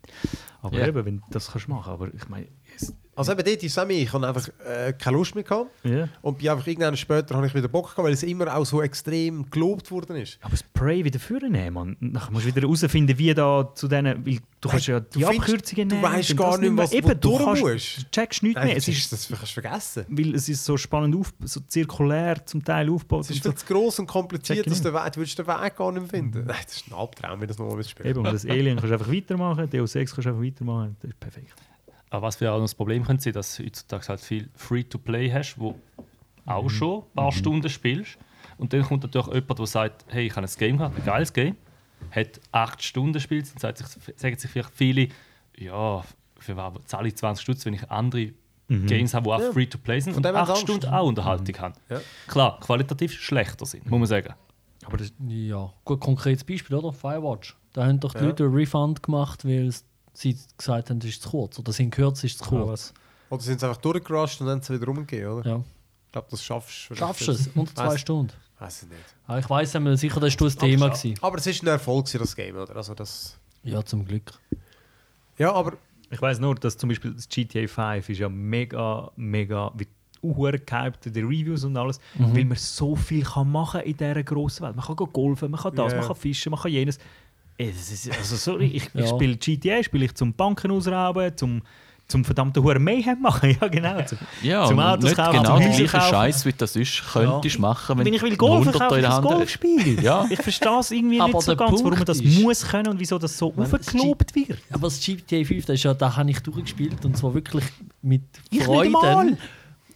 [0.64, 0.88] Aber Ja.
[0.88, 1.92] eben, wenn du das kannst machen.
[1.94, 2.48] Aber ich meine,
[3.20, 5.70] Also eben dort ist es auch mir, ich habe einfach äh, keine Lust mehr gehabt.
[5.84, 6.08] ja.
[6.22, 8.82] Und bin einfach irgendwann später habe ich wieder Bock gehabt, weil es immer auch so
[8.82, 10.38] extrem gelobt worden ist.
[10.42, 11.98] Aber das Prey wieder führen nehmen, man.
[12.00, 14.26] Nachher musst du wieder herausfinden, wie da zu denen.
[14.26, 16.04] Weil du kannst ja die du findest- Abkürzungen du nehmen.
[16.12, 17.98] weisst und gar nicht mehr, was- Eben, wo du du durch kannst, musst.
[17.98, 18.78] du checkst nichts Nein, mehr.
[18.78, 20.06] Es ist, das kannst du vergessen.
[20.08, 23.26] weil es ist so spannend auf, so zirkulär zum Teil aufgebaut.
[23.26, 23.52] Es ist so.
[23.52, 26.46] zu gross und kompliziert, dass du, du den Weg gar nicht mehr finden.
[26.46, 28.10] Nein, das ist ein Albtraum, wenn das nochmal spielen.
[28.10, 30.96] Eben, und das Alien kannst du einfach weitermachen, Deus Ex kannst du einfach weitermachen.
[31.02, 31.54] Das ist perfekt.
[32.10, 35.32] Aber was für auch noch das Problem könnte sein, dass du heutzutage halt viel Free-to-Play
[35.32, 35.80] hast, wo
[36.46, 36.70] auch Mhm.
[36.70, 38.18] schon ein paar Stunden spielst.
[38.58, 41.32] Und dann kommt natürlich jemand, der sagt, hey, ich habe ein Game gehabt, ein geiles
[41.34, 41.56] Game,
[42.12, 43.88] hat acht Stunden spielt, dann sagt sich,
[44.18, 45.08] sagen sich vielleicht viele,
[45.56, 46.04] ja,
[46.40, 48.32] für was zahle ich 20 Stutz, wenn ich andere
[48.68, 49.52] Games habe, die auch Ja.
[49.52, 50.62] Free-to-Play sind Von und acht Angst.
[50.64, 51.74] Stunden auch Unterhaltung haben.
[51.90, 52.02] Ja.
[52.28, 54.34] Klar, qualitativ schlechter sind, muss man sagen.
[54.86, 56.92] Aber das, Ja, gut, konkretes Beispiel, oder?
[56.94, 57.56] Firewatch.
[57.74, 58.26] Da haben doch die Ja.
[58.26, 59.72] Leute einen Refund gemacht, weil
[60.22, 61.58] sie gesagt haben, das ist zu kurz.
[61.60, 62.68] Oder sie haben gehört, es ist zu kurz.
[62.68, 62.94] was?
[63.30, 65.50] Oder sind sie einfach durchgerusht und dann sie wieder rumgegeben, oder?
[65.50, 65.64] Ja.
[66.08, 66.96] Ich glaube, das schaffst du.
[66.96, 67.48] Schaffst du es?
[67.56, 68.34] Unter zwei Weiss- Stunden.
[68.60, 69.02] Weiß ich nicht.
[69.28, 70.90] Ah, ich weiss einmal sicher, das war das Thema.
[70.90, 71.16] Gewesen.
[71.22, 72.76] Aber es ist ein Erfolg, das Game, oder?
[72.76, 73.38] Also das...
[73.64, 74.34] Ja, zum Glück.
[75.38, 75.74] Ja, aber
[76.12, 79.72] Ich weiß nur, dass zum Beispiel das GTA 5 ist ja mega, mega
[80.22, 82.36] gehypt, die Reviews und alles, Mhm.
[82.36, 84.76] weil man so viel kann machen in dieser grossen Welt.
[84.76, 86.00] Man kann go golfen, man kann das, Ja.
[86.00, 86.98] man kann fischen, man kann jenes.
[87.60, 89.04] Das ist, also sorry, ich, Ja.
[89.04, 91.62] ich spiele GTA, spiele ich zum Banken ausrauben, zum,
[92.08, 94.02] zum verdammten Huren Mayhem machen, ja genau.
[94.04, 96.10] Zum, Ja, Zum Autos nicht kaufen, genau zum Häuser kaufen.
[96.10, 99.06] Scheiß, wie du das sonst könntest machen, wenn wenn ich will Hunderter kaufe, in ich
[99.08, 99.36] der Hand hast.
[99.36, 100.02] Golfspiel.
[100.04, 100.26] Ja.
[100.30, 102.88] Ich verstehe es irgendwie Aber nicht so ganz, warum man Punkt das ist- muss können
[102.88, 104.58] und wieso das so das aufgelobt wird.
[104.72, 107.66] Aber das GTA 5, das ist ja, da habe ich durchgespielt und zwar wirklich
[108.02, 109.38] mit Ich nicht Freuden.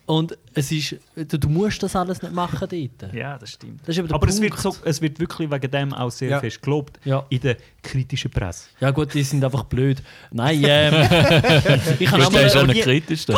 [0.07, 0.19] Einmal.
[0.19, 3.13] Und es ist, du, du musst das alles nicht machen dort.
[3.13, 3.81] Ja, das stimmt.
[3.85, 6.39] Das ist aber Aber es wird, so, es wird wirklich wegen dem auch sehr Ja.
[6.39, 7.25] fest gelobt Ja.
[7.29, 8.65] in der kritischen Presse.
[8.79, 10.01] Ja gut, die sind einfach blöd.
[10.31, 10.93] Nein, ähm,
[11.99, 13.25] ich kann Du auch bist kritisch.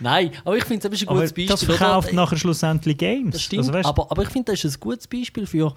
[0.00, 1.46] Nein, aber ich finde, das ist ein Aber gutes Beispiel.
[1.46, 2.16] das verkauft oder?
[2.16, 3.32] nachher schlussendlich Games.
[3.34, 5.74] Das stimmt, Also, weißt, aber, aber ich finde, das ist ein gutes Beispiel für.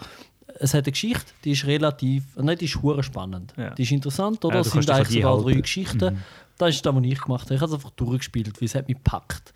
[0.58, 2.24] Es hat eine Geschichte, die ist relativ.
[2.38, 3.54] Nein, die ist hure spannend.
[3.58, 3.72] Ja.
[3.72, 4.56] Die ist interessant, oder?
[4.56, 5.52] Ja, es du sind dich eigentlich sogar halten.
[5.52, 6.24] drei Geschichten.
[6.58, 7.56] Das ist das, was ich gemacht habe.
[7.56, 9.54] Ich habe es einfach durchgespielt, weil es hat mich gepackt.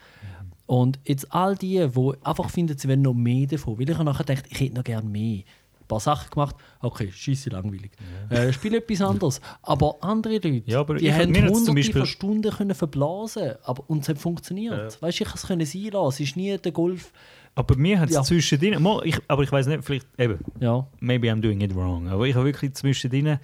[0.66, 3.80] Und jetzt all die, die einfach finden, sie wollen noch mehr davon.
[3.80, 5.40] Weil ich nachher gedacht, ich hätte noch gerne mehr.
[5.82, 7.90] Ein paar Sachen gemacht, okay, scheisse langweilig.
[8.30, 9.42] Äh, spiel etwas anderes.
[9.64, 14.02] Aber andere Leute, Ja, aber die haben hunderte Beispiel- von Stunden können verblasen aber, und
[14.04, 15.02] es hat funktioniert.
[15.02, 16.08] Weißt du, ich konnte es können sein lassen.
[16.10, 17.12] Es ist nie der Golf.
[17.56, 18.22] aber mir hat es Ja.
[18.24, 20.86] zwischendrin, ich, aber ich weiß nicht, vielleicht eben, Ja.
[21.00, 23.40] maybe I'm doing it wrong, aber ich habe wirklich zwischendrin,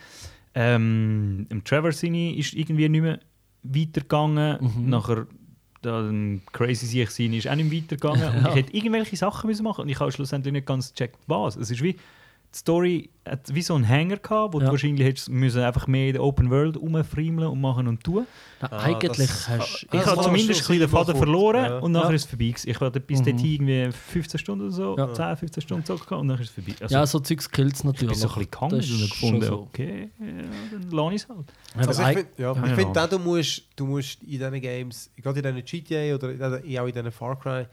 [0.54, 3.20] ähm, im Trevor Cine ist irgendwie nicht mehr
[3.74, 4.90] weitergegangen, Mhm.
[4.90, 5.28] nachher
[5.82, 9.64] da ein Crazy Sieg sein ist auch nicht weitergegangen und ich hätte irgendwelche Sachen müssen
[9.64, 11.56] machen und ich habe schlussendlich nicht ganz gecheckt, was.
[11.56, 11.96] Es ist wie,
[12.56, 14.68] die Story hat wie so einen Hänger gehabt, wo Ja.
[14.68, 18.26] du wahrscheinlich hättest müssen einfach mehr in der Open World rumfriemeln und machen und tun.
[18.62, 21.78] Na, Ah, eigentlich das- hast Ich Das habe zumindest ein den Faden verloren ja.
[21.80, 22.16] und nachher Ja.
[22.16, 22.54] ist es vorbei.
[22.64, 23.26] Ich hatte bis Mhm.
[23.26, 25.14] dahin irgendwie 15 Stunden oder so, Ja.
[25.14, 26.76] 10, 15 Stunden gezockt und dann ist es vorbei.
[26.80, 28.18] Also, ja, so Zeugs killt es ich bin natürlich.
[28.20, 29.60] so ein bisschen gehangen Das und gefunden, so.
[29.64, 30.26] okay, ja,
[30.72, 31.88] dann lasse ich es halt.
[31.90, 32.76] Also ich finde ja, Ja, ich ja.
[32.76, 36.88] find auch, du musst, du musst in diesen Games, gerade in diesen GTA oder auch
[36.88, 37.68] in diesen Far Cry, äh,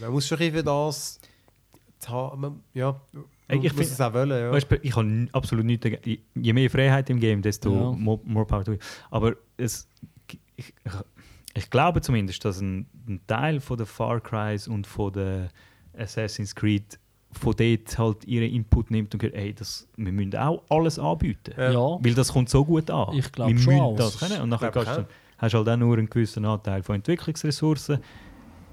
[0.00, 1.18] man muss schon ein bisschen für das
[1.98, 3.00] zu haben, man, ja,
[3.48, 4.50] man Ich- ich muss es auch wollen, ja.
[4.52, 6.22] Weißt, du, ich habe absolut nichts dagegen.
[6.34, 7.92] Je mehr Freiheit im Game, desto Ja.
[7.92, 8.78] more, more power to you.
[9.10, 9.88] Aber es,
[10.28, 10.38] ich,
[10.84, 10.92] ich,
[11.54, 15.48] ich glaube zumindest, dass ein, ein Teil von der Far Crys und von der
[15.96, 16.98] Assassin's Creed
[17.32, 21.52] von dort halt ihren Input nimmt und sagt, ey, das, wir müssen auch alles anbieten.
[21.58, 21.72] Ja.
[21.74, 23.14] Weil das kommt so gut an.
[23.14, 23.96] Ich glaub wir schon müssen auch.
[23.96, 24.40] das können.
[24.40, 24.80] Und nachher du,
[25.38, 27.98] hast du halt auch nur einen gewissen Anteil von Entwicklungsressourcen.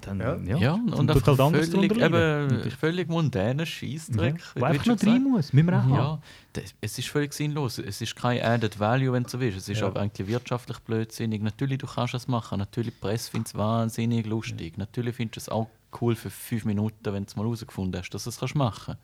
[0.06, 0.36] Dann, Ja.
[0.38, 4.36] ja, Ja, dann und einfach halt anders völlig, eben, völlig mundäner Scheissdreck.
[4.36, 4.62] Mhm.
[4.62, 5.54] Wo einfach noch rein muss.
[5.54, 5.94] Müssen wir auch haben.
[5.94, 6.20] Ja,
[6.54, 7.78] das, es ist völlig sinnlos.
[7.80, 9.58] Es ist kein Added Value, wenn du so willst.
[9.58, 9.88] Es ist Ja.
[9.88, 11.42] aber eigentlich wirtschaftlich blödsinnig.
[11.42, 12.60] Natürlich, du kannst es machen.
[12.60, 14.78] Natürlich, die Presse findet es wahnsinnig lustig.
[14.78, 15.68] Natürlich findest du es auch
[16.02, 18.96] cool für fünf Minuten, wenn du es mal herausgefunden hast, dass du es kannst machen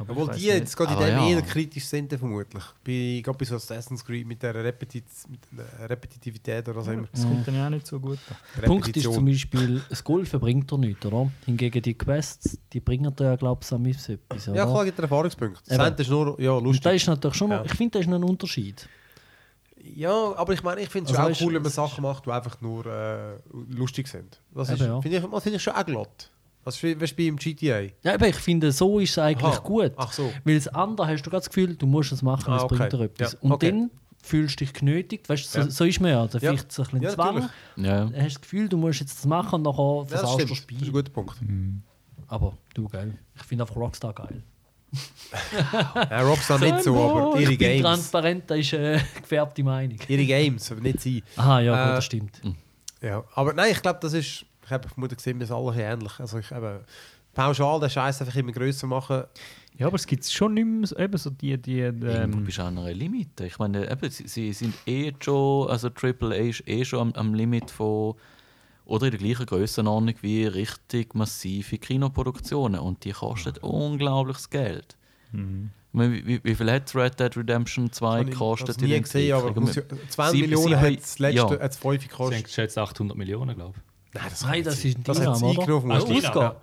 [0.00, 1.28] Aber Obwohl die jetzt gerade in dem ja.
[1.28, 2.64] eher kritisch sind, vermutlich.
[2.82, 6.92] Bei, gerade bei so Assassin's Creed mit der, Repetit mit der Repetitivität oder was auch
[6.92, 7.06] immer.
[7.12, 8.36] Das kommt dann ja auch nicht so gut an.
[8.56, 11.30] der Punkt ist zum Beispiel, das Golfen bringt dir nichts, oder?
[11.44, 14.48] Hingegen die Quests, die bringen dir ja, glaube ich, am etwas.
[14.48, 14.56] Oder?
[14.56, 15.62] Ja, klar, gibt es Erfahrungspunkte.
[15.66, 15.96] Das Eben.
[15.98, 16.82] ist nur ja, Und lustig.
[16.82, 17.64] da ist natürlich schon noch, Ja.
[17.66, 18.88] ich finde, das ist noch ein Unterschied.
[19.82, 22.30] Ja, aber ich meine, ich finde es Also auch cool, wenn man Sachen macht, die
[22.30, 23.38] einfach nur äh,
[23.70, 24.40] lustig sind.
[24.54, 25.00] Das ist, Eben, ja.
[25.00, 26.30] finde ich, das finde ich schon auch glatt.
[26.64, 27.80] Was ist bei im GTA?
[28.02, 29.60] Ja, aber ich finde, so ist es eigentlich Aha.
[29.60, 29.92] gut.
[29.96, 30.30] Ach so.
[30.44, 32.76] Weil das andere hast du das Gefühl, du musst es machen, Ah, es okay.
[32.76, 33.32] bringt dir etwas.
[33.32, 33.70] Ja, Und okay.
[33.70, 33.90] dann
[34.22, 35.70] fühlst du dich genötigt, weißt du, so, Ja.
[35.70, 36.26] so ist man ja.
[36.26, 36.50] Da Ja.
[36.50, 37.48] vielleicht so ein bisschen Ja, Zwang.
[37.76, 38.04] Ja.
[38.04, 40.34] Dann hast du das Gefühl, du musst jetzt das machen und nachher Ja, das versaust
[40.34, 40.92] du Das ist ein Spiel.
[40.92, 41.34] guter Punkt.
[42.28, 43.18] Aber du, geil.
[43.34, 44.42] Ich finde einfach Rockstar geil.
[46.10, 47.82] Ja, Rockstar nicht so, aber ihre ich bin Games.
[47.82, 49.98] transparent, das ist eine gefärbte Meinung.
[50.08, 51.22] Ihre Games, aber nicht sie.
[51.36, 52.40] Aha, ja, gut, Äh, das stimmt.
[53.00, 54.44] Ja, aber nein, ich glaube, das ist.
[54.70, 56.20] Ich habe vermutlich gesehen, wir sind alle ähnlich.
[56.20, 56.78] Also ich eben,
[57.34, 59.24] pauschal den Scheiß einfach immer größer machen.
[59.78, 61.56] Ja, aber es gibt schon nicht mehr so, eben so die...
[61.58, 62.06] die Irgendwo
[62.38, 63.46] ähm, bist du an einer Limite.
[63.46, 67.34] Ich meine, eben, sie, sie sind eh schon, also AAA ist eh schon am, am
[67.34, 68.14] Limit von,
[68.84, 72.80] oder in der gleichen Grössenordnung wie richtig massive Kinoproduktionen.
[72.80, 74.96] Und die kosten unglaubliches Geld.
[75.32, 75.70] mhm.
[75.92, 78.68] Ich meine, wie, wie, wie viel hat Red Dead Redemption 2 Habe ich gekostet?
[78.68, 79.64] das in nie gesehen, aber Entwicklung?
[79.66, 81.50] muss ja, 20 Sieben- Millionen hat das letzte, ja.
[81.50, 82.36] hat das 5 Ich gekostet.
[82.36, 83.89] denke, schätze 800 Millionen, glaube ich.
[84.12, 85.92] Nein, das, Nein, das ist ein das hat eingenommen.
[85.92, 85.98] Ah.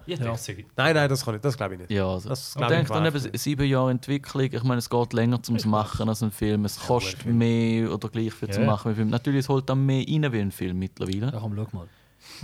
[0.05, 0.17] Ja, Ja.
[0.33, 0.35] ja.
[0.75, 1.91] Nein, nein, das kann ich, das glaube ich nicht.
[1.91, 4.49] Ja, also, Das ich denke dann eben sieben Jahre Entwicklung.
[4.51, 6.65] Ich meine, es geht länger zum machen als ein Film.
[6.65, 7.37] Es kostet Film.
[7.37, 8.65] mehr oder gleich viel zu Ja.
[8.65, 9.09] machen wie ein Film.
[9.11, 11.31] Natürlich, es holt dann mehr rein wie ein Film mittlerweile.
[11.31, 11.87] Ja, komm, schau mal.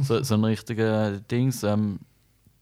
[0.01, 1.63] so, so ein richtiger Dings.
[1.63, 1.99] Ähm,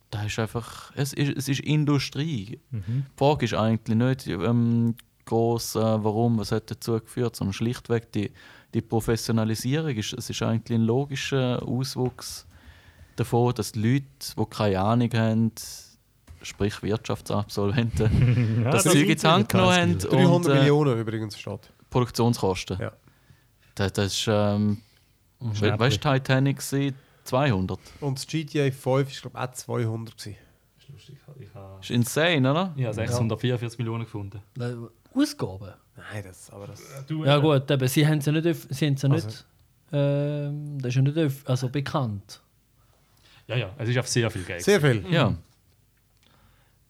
[0.09, 2.59] da ist einfach, es ist, es ist Industrie.
[2.71, 2.83] Mhm.
[2.87, 8.11] Die Frage ist eigentlich nicht ähm, groß, äh, warum, was hat dazu geführt, sondern schlichtweg
[8.11, 8.31] die,
[8.73, 9.95] die Professionalisierung.
[9.95, 12.45] Ist, es ist eigentlich ein logischer Auswuchs
[13.15, 14.05] davon, dass die Leute,
[14.37, 15.51] die keine Ahnung haben,
[16.41, 20.23] sprich Wirtschaftsabsolventen, das da Zeug in die Hand genommen haben Karlsruhe.
[20.23, 21.71] 300 und äh, Millionen übrigens steht.
[21.89, 22.79] Produktionskosten.
[22.79, 22.93] Ja.
[23.75, 24.81] Das, das ist, ähm,
[25.39, 26.91] weißt du, Titanic war
[27.23, 27.79] 200.
[27.99, 30.17] Und das GTA 5 war glaube ich auch 200.
[30.17, 30.37] Gewesen.
[31.53, 32.73] Das ist insane, oder?
[32.75, 34.41] ich habe 644 Millionen gefunden.
[34.59, 34.73] Äh,
[35.17, 35.73] Ausgaben?
[35.97, 36.81] Nein, das, aber das...
[37.07, 39.45] Du, Ja gut, eben, sie haben sie nicht, öff- sie haben sie Also- nicht
[39.93, 42.41] ähm, das ist ja nicht also bekannt,
[43.47, 44.61] Ja, ja, es ist auf sehr viel Geld.
[44.63, 45.03] Sehr viel.
[45.11, 45.35] Ja.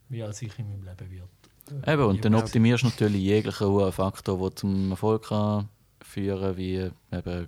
[0.09, 1.87] wie als ich in meinem Leben wird.
[1.87, 2.39] Eben, und dann Ja.
[2.39, 5.69] optimierst du natürlich jeglichen hohen Faktor, der zum Erfolg kann
[6.03, 7.47] führen wie eben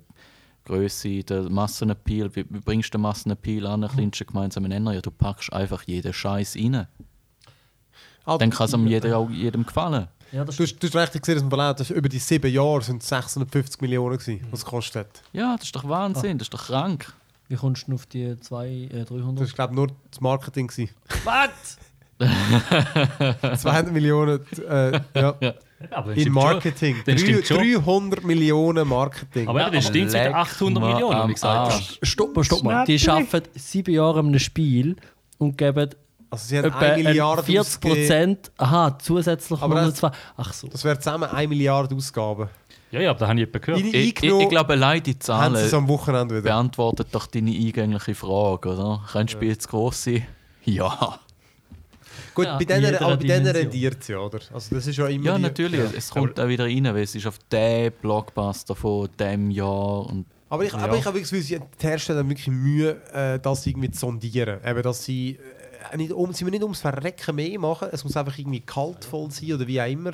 [0.66, 2.34] Größe, der Massenappeal.
[2.36, 4.94] Wie, wie bringst du den Massenappeal an, einen gemeinsamen Nenner?
[4.94, 6.88] Ja, du packst einfach jeden Scheiß rein.
[8.26, 10.08] Ah, Dann kann es jedem, auch jedem gefallen.
[10.32, 12.52] Ja, das Du hast, du hast richtig gesehen, dass man verlaut, dass über die sieben
[12.52, 15.24] Jahre sind es 650 Millionen gewesen, was es gekostet hat.
[15.34, 17.12] Ja, das ist doch Wahnsinn, das ist doch krank.
[17.50, 19.42] Wie kommst du denn auf die zwei, äh, 300?
[19.42, 20.72] Das war glaube ich nur das Marketing.
[21.26, 21.78] Was?
[23.62, 25.36] 200 Millionen äh, ja,
[25.92, 26.32] Aber in.
[26.32, 26.98] Marketing.
[27.06, 27.84] Das stimmt Drei- schon.
[27.84, 29.48] 300 Millionen Marketing.
[29.48, 32.00] Aber eben, das stimmt mit den Leck 800 mir Millionen, wie gesagt hast.
[32.02, 32.86] Stopp mal, stopp mal.
[32.86, 34.96] Die arbeiten sieben Jahre an einem Spiel
[35.38, 35.90] und geben
[36.30, 37.96] also sie haben etwa eine Milliarde 40 ausgegeben.
[38.08, 38.52] Prozent.
[38.58, 40.02] Aha, zusätzlich Aber das-.
[40.36, 40.68] Ach so.
[40.68, 42.50] Das wäre zusammen 1 Milliarde Ausgaben.
[42.90, 43.80] Ja, ja, aber da habe ich jemanden gehört.
[43.82, 46.44] In- Ich, ich, ich glaube, allein die Zahlen am Wochenende wieder.
[46.44, 49.02] beantwortet doch deine eingängliche Frage, oder?
[49.12, 50.26] Können Spiele jetzt gross sein?
[50.64, 51.20] Ja.
[52.36, 54.40] Gut, Ja, bei denen, aber bei denen rendiert es ja, oder?
[54.54, 55.80] Also das ist ja immer Ja, die- natürlich.
[55.80, 55.92] Ja.
[55.98, 60.06] Es kommt auch wieder rein, weil es ist auf den Blockbuster von diesem Jahr.
[60.08, 64.00] Und Aber ich, aber ich habe wirklich die Hersteller wirklich Mühe, äh, das irgendwie zu
[64.00, 64.60] sondieren.
[64.66, 65.38] Eben, dass sie,
[65.92, 69.30] äh, nicht um, sie müssen nicht ums Verrecken mehr machen, es muss einfach irgendwie kaltvoll
[69.32, 70.14] sein oder wie auch immer.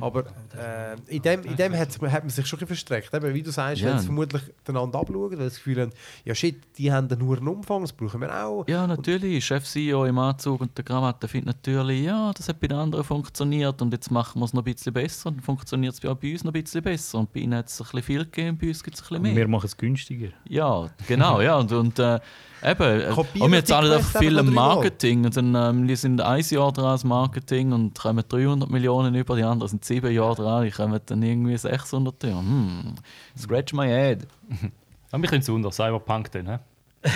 [0.00, 0.24] Aber
[0.56, 3.12] äh, in dem, in dem hat, hat man sich schon ein bisschen verstreckt.
[3.14, 3.98] Eben, wie du sagst, Ja.
[3.98, 5.92] sie vermutlich einander abschauen, weil sie das Gefühl haben,
[6.24, 8.66] ja shit, die haben dann nur einen Umfang, das brauchen wir auch.
[8.68, 9.44] ja, natürlich.
[9.44, 13.80] Chef-CEO im Anzug und der Krawatte findet natürlich, ja, das hat bei den anderen funktioniert
[13.82, 15.28] und jetzt machen wir es noch ein bisschen besser.
[15.28, 17.18] Und dann funktioniert es auch bei uns noch ein bisschen besser.
[17.18, 19.22] Und bei ihnen hat es ein bisschen viel gegeben, bei uns gibt es ein bisschen
[19.22, 19.36] mehr.
[19.36, 20.28] Wir machen es günstiger.
[20.48, 21.56] Ja, genau, ja.
[21.56, 22.20] Und, und äh,
[22.64, 24.74] eben, äh, Kopieren und wir die zahlen viel einfach am noch dreimal.
[24.76, 25.24] Marketing.
[25.24, 29.36] Und dann, ähm, wir sind ein Jahr dran als Marketing und kommen 300 Millionen über,
[29.36, 32.38] die anderen sind sieben Jahre dran, die kommen dann irgendwie 600 über.
[32.38, 32.94] Hm,
[33.36, 34.26] scratch my head.
[35.10, 36.58] Aber wir können es unter Cyberpunk dann, hä?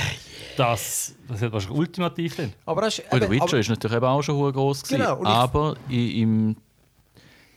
[0.57, 2.53] das, das hat wahrscheinlich ultimativ dann.
[2.67, 5.01] Aber hast, Und eben, Witcher aber, ist natürlich eben auch schon groß gewesen.
[5.01, 6.57] Genau, ich- aber i- im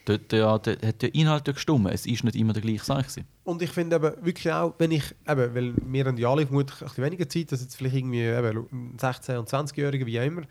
[0.05, 1.87] dort, ja, dort hat der Inhalt ja gestimmt.
[1.91, 3.03] Es ist nicht immer der gleiche Sache.
[3.03, 3.25] gewesen.
[3.43, 6.97] und ich finde eben wirklich auch, wenn ich, eben, weil wir haben ja alle vermutlich
[6.97, 10.41] weniger Zeit, das jetzt vielleicht irgendwie eben 16- und 20-Jährige, wie auch immer.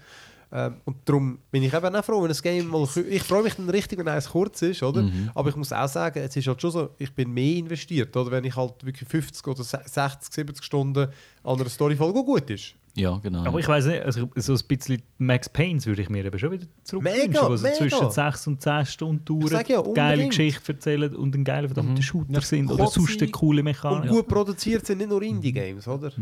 [0.56, 2.86] Ähm, und darum bin ich eben auch froh, wenn ein Game mal...
[3.10, 5.02] Ich freue mich dann richtig, wenn eins kurz ist, oder?
[5.02, 5.30] Mhm.
[5.34, 8.30] Aber ich muss auch sagen, es ist halt schon so, ich bin mehr investiert, oder?
[8.30, 11.08] Wenn ich halt wirklich 50 oder se- 60, 70 Stunden
[11.42, 12.74] an einer Storyfolge die gut ist.
[12.96, 13.44] Ja, genau.
[13.44, 16.52] Aber ich weiß nicht, also so ein bisschen Max Paynes würde ich mir eben schon
[16.52, 17.76] wieder zurück Mega, wünschen, wo sie mega.
[17.76, 20.28] zwischen 6 und 10 Stunden dauern, ja, geile.
[20.28, 24.10] Geschichte erzählen und ein geiler verdammter Shooter sind oder sonst eine coole Und Mechanik.
[24.10, 26.12] gut produziert sind nicht nur Indie-Games, oder?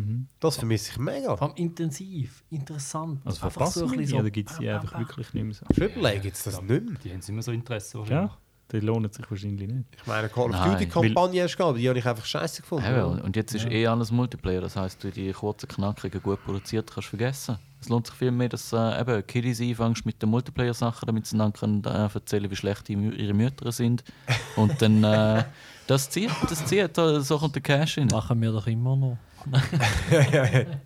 [0.41, 1.37] Das vermisse ich mega.
[1.37, 3.20] Vor allem intensiv, interessant.
[3.25, 5.09] Also verpassen ein wir bisschen die, oder gibt es die einfach bam, bam.
[5.09, 5.66] wirklich nicht mehr so?
[5.75, 6.99] Triple A gibt es das nicht mehr.
[7.05, 8.03] Die haben immer so Interesse.
[8.09, 8.31] Ja.
[8.73, 9.85] Die lohnt sich wahrscheinlich nicht.
[10.01, 12.87] Ich meine, Call of Duty-Kampagne hast du gehabt, die habe ich einfach scheiße gefunden.
[12.87, 16.91] Eben, und- jetzt ist eh alles Multiplayer, das heisst, du die kurzen, knackigen, gut produziert
[16.93, 17.59] kannst du vergessen.
[17.81, 21.37] Es lohnt sich viel mehr, dass äh, eben Kiddies einfängst mit den Multiplayer-Sachen, damit sie
[21.37, 24.05] dann können, äh, erzählen wie schlecht ihre Mütter sind.
[24.57, 25.45] Und dann, äh,
[25.89, 28.07] das zieht, das zieht, da- so kommt der Cash rein.
[28.11, 29.16] Machen wir doch immer noch.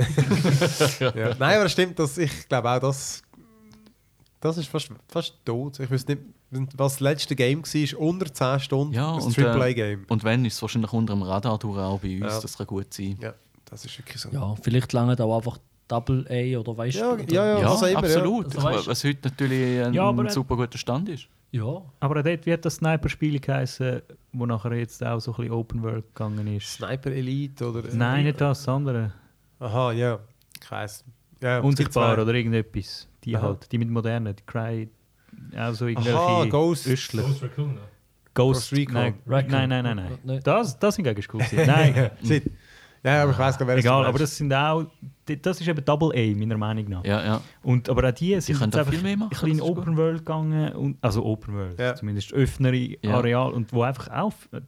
[1.14, 1.34] ja.
[1.38, 3.22] Nein, aber es stimmt, dass ich glaube auch, dass
[4.40, 5.78] das ist fast, fast tot.
[5.80, 6.20] Ich weiß nicht,
[6.50, 8.94] was das letzte Game war, unter 10 Stunden.
[8.94, 10.06] Ja, ein und, äh, AAA-Game.
[10.08, 12.40] Und wenn, ist es wahrscheinlich unter dem Radar durch auch bei uns, Ja.
[12.40, 13.18] das kann gut sein.
[13.20, 13.34] ja,
[13.66, 14.30] das ist wirklich so.
[14.30, 17.34] Ja, vielleicht lange auch einfach Double A oder weißt Ja, du?
[17.34, 17.58] ja, ja.
[17.60, 18.46] Ja, was auch immer, absolut.
[18.46, 21.26] Also weißt- Was heute natürlich ein Ja, aber- super guter Stand ist.
[21.52, 25.82] Ja, Aber dort wird das Sniper-Spiel geheißen, wo nachher jetzt auch so ein bisschen Open
[25.82, 26.74] World gegangen ist.
[26.74, 27.82] Sniper Elite oder.
[27.92, 29.12] Nein, nicht das, das andere.
[29.58, 30.20] Aha, ja.
[30.62, 31.04] Ich weiss.
[31.42, 33.08] Ja, Unsichtbar oder irgendetwas.
[33.24, 33.42] Die Aha.
[33.48, 34.88] halt, die mit modernen, die Cry,
[35.56, 36.86] auch so irgendwelche Aha, Ghost.
[36.86, 37.22] Östler.
[37.24, 37.78] Ghost Raccoon.
[38.32, 38.94] Ghost, Ghost Recon.
[38.94, 39.50] Nein, Recon.
[39.50, 40.18] nein, nein, nein.
[40.22, 40.40] nein.
[40.44, 41.42] Das, das hingegen ist cool.
[41.66, 42.10] Nein.
[43.02, 44.84] Ja, aber ich weiß gar nicht, wer egal, aber das sind auch,
[45.42, 47.04] das ist eben Double A, meiner Meinung nach.
[47.04, 47.40] Ja, ja.
[47.62, 51.24] Und, aber auch die sind jetzt einfach ein bisschen in Open World gegangen, und, also
[51.24, 51.94] Open World, Ja.
[51.94, 53.16] zumindest offenere Ja.
[53.16, 54.60] Areal und wo einfach auch äh,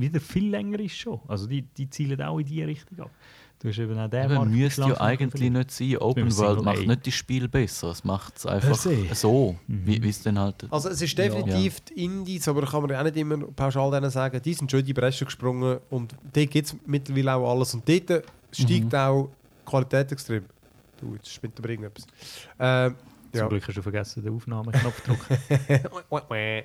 [0.00, 1.20] wieder viel länger ist schon.
[1.28, 3.10] Also die, die zielen auch in die Richtung ab.
[3.58, 5.96] Du hast eben auch den Markt müsste ja eigentlich nicht sein.
[5.96, 6.82] Open World macht A.
[6.82, 7.88] nicht das Spiel besser.
[7.90, 10.66] Es macht es einfach so, wie wie es dann halt.
[10.70, 14.10] Also es ist definitiv die Indies, aber kann man ja auch nicht immer pauschal denen
[14.10, 17.72] sagen, die sind schon in die Bresche gesprungen und dort gibt es mittlerweile auch alles
[17.74, 19.30] und dort steigt auch
[19.62, 20.44] die Qualität extrem.
[21.00, 22.06] Du, jetzt spinnt aber irgendetwas.
[22.58, 22.94] Ähm,
[23.32, 23.48] Zum ja.
[23.48, 25.38] Glück hast du vergessen, den Aufnahmeknopf zu drücken.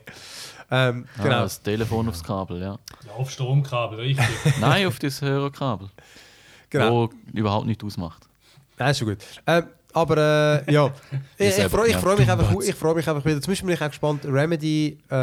[0.72, 1.42] ähm, Ah, genau.
[1.42, 2.80] das Telefon aufs Kabel, ja.
[3.06, 4.26] Ja, auf Stromkabel, richtig.
[4.62, 5.90] Nein, auf das Hörerkabel,
[6.72, 7.10] genau.
[7.10, 8.28] wo überhaupt nicht ausmacht.
[8.80, 9.20] Nein, ist schon gut.
[9.46, 10.92] Ähm, aber äh, ja,
[11.38, 12.00] ich, ich freue ich ja.
[12.00, 13.42] freu mich, einfach, ich freu mich einfach wieder.
[13.42, 15.16] Zum Beispiel bin ich auch gespannt, Remedy, äh,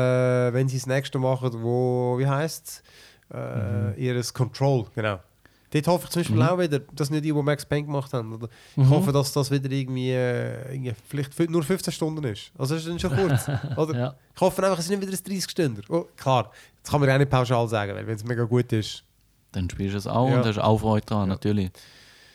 [0.53, 2.83] wenn sie das nächste machen, wo, wie heisst es?
[3.35, 5.19] Äh, Ihres Control, genau.
[5.71, 8.11] Dort hoffe ich zum Beispiel auch wieder, das sind nicht die, die Max Payne gemacht
[8.15, 8.33] haben.
[8.33, 8.49] Oder?
[8.75, 12.53] Ich hoffe, dass das wieder irgendwie, äh, irgendwie vielleicht nur 15 Stunden ist.
[12.57, 13.51] Also das ist dann schon kurz.
[13.77, 13.99] oder?
[13.99, 14.15] Ja.
[14.35, 15.83] Ich hoffe einfach, es ist nicht wieder ein 30 Stunden.
[15.91, 16.51] Oh, klar,
[16.83, 19.05] das kann man ja auch nicht pauschal sagen, weil wenn es mega gut ist.
[19.59, 20.39] Dann spielst du es auch Ja.
[20.39, 21.71] und hast auch Freude dran, natürlich.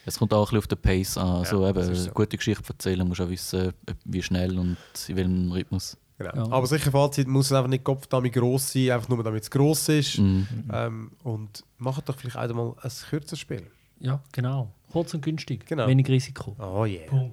[0.06, 1.28] Es kommt auch ein bisschen auf den Pace an.
[1.36, 2.04] Also eben, das ist so.
[2.04, 3.72] eine gute Geschichte erzählen, musst auch wissen,
[4.04, 4.76] wie schnell und
[5.08, 5.96] in welchem Rhythmus.
[6.18, 6.36] Genau.
[6.46, 6.52] Ja.
[6.52, 9.50] Aber sicher Fazit muss es einfach nicht Kopf damit gross sein, einfach nur damit es
[9.50, 10.18] gross ist.
[10.18, 10.46] Mhm.
[10.72, 13.66] Ähm, und macht doch vielleicht auch mal ein kürzeres Spiel.
[14.00, 14.70] ja, genau.
[14.92, 15.66] Kurz und günstig.
[15.66, 15.88] Genau.
[15.88, 16.54] Wenig Risiko.
[16.56, 17.10] Oh yeah.
[17.10, 17.32] Hören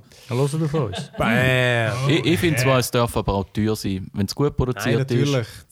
[0.51, 1.11] du von uns?
[1.15, 2.09] Bam!
[2.09, 4.09] Ich, ich finde zwar, es darf aber auch teuer sein.
[4.13, 5.35] Wenn es gut Nein, produziert natürlich.
[5.35, 5.67] ist,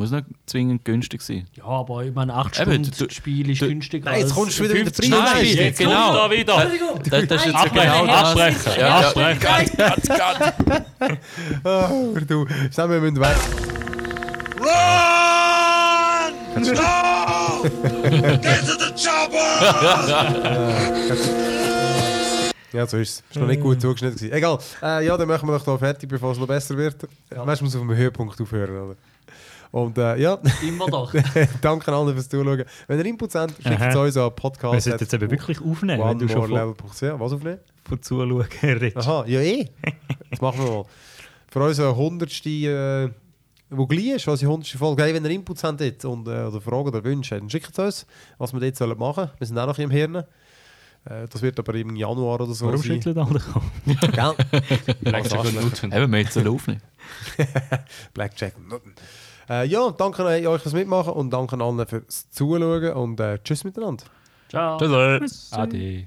[0.00, 1.46] muss nicht zwingend günstig sein.
[1.56, 4.58] Ja, aber ich meine, 8 Eben, Stunden du- Spiel ist du- günstiger Nein, jetzt kommst
[4.58, 5.46] du wieder mit der 50 Preis.
[5.48, 5.62] Stunden.
[5.62, 6.14] Nein, genau.
[6.14, 6.70] da wieder.
[7.10, 8.24] Das, das ist jetzt Abbrechen, genau das.
[8.30, 9.08] abbrechen, Ja, ja.
[9.08, 9.40] abbrechen.
[9.40, 11.18] Cut, cut.
[11.64, 12.46] Oh, du.
[12.70, 13.36] Sag wir müssen weg.
[22.72, 23.22] Ja, so ist es.
[23.30, 24.32] Ist noch nicht gut zugeschnitten gewesen.
[24.32, 24.58] Egal.
[24.80, 26.96] Äh, ja, dann machen wir doch da fertig, bevor es noch besser wird.
[27.34, 27.44] Ja.
[27.44, 28.96] Weißt du, muss auf dem Höhepunkt aufhören, oder?
[29.72, 31.14] Und äh, ja, Immer doch.
[31.60, 32.64] danke an alle fürs Zuschauen.
[32.88, 34.84] Wenn ihr Inputs habt, schickt es uns an Wir podcast.
[34.84, 37.20] sollten jetzt eben wirklich aufnehmen, wenn du schon von, OneMoreLevel.ch.
[37.20, 37.58] Was aufnehmen?
[37.84, 38.96] von Zuschauen redest.
[38.96, 39.68] Aha, ja eh.
[40.30, 40.84] Das machen wir mal.
[41.50, 43.10] Für unsere hundertste, äh,
[43.70, 45.02] wo gleich ist, unsere hundertste Folge.
[45.02, 47.78] Hey, wenn ihr Inputs habt dort und, äh, oder Fragen oder Wünsche, dann schickt es
[47.78, 48.06] uns,
[48.38, 50.16] was wir dort sollen machen Wir sind auch noch im Hirn.
[51.04, 53.02] Äh, das wird aber im Januar oder so Warum sein.
[53.02, 53.64] schüttelt alle Kopf?
[54.12, 54.94] Gell?
[55.00, 55.92] Blackjack und Newton.
[55.92, 56.82] Eben, wir jetzt aufnehmen.
[58.14, 58.92] Blackjack und Nutten.
[59.50, 63.38] Äh, ja, danke an euch fürs Mitmachen und danke an allen fürs Zuschauen und äh,
[63.42, 64.04] tschüss miteinander.
[64.48, 64.78] Ciao.
[64.78, 65.52] Tschüss.
[65.52, 66.06] Ade.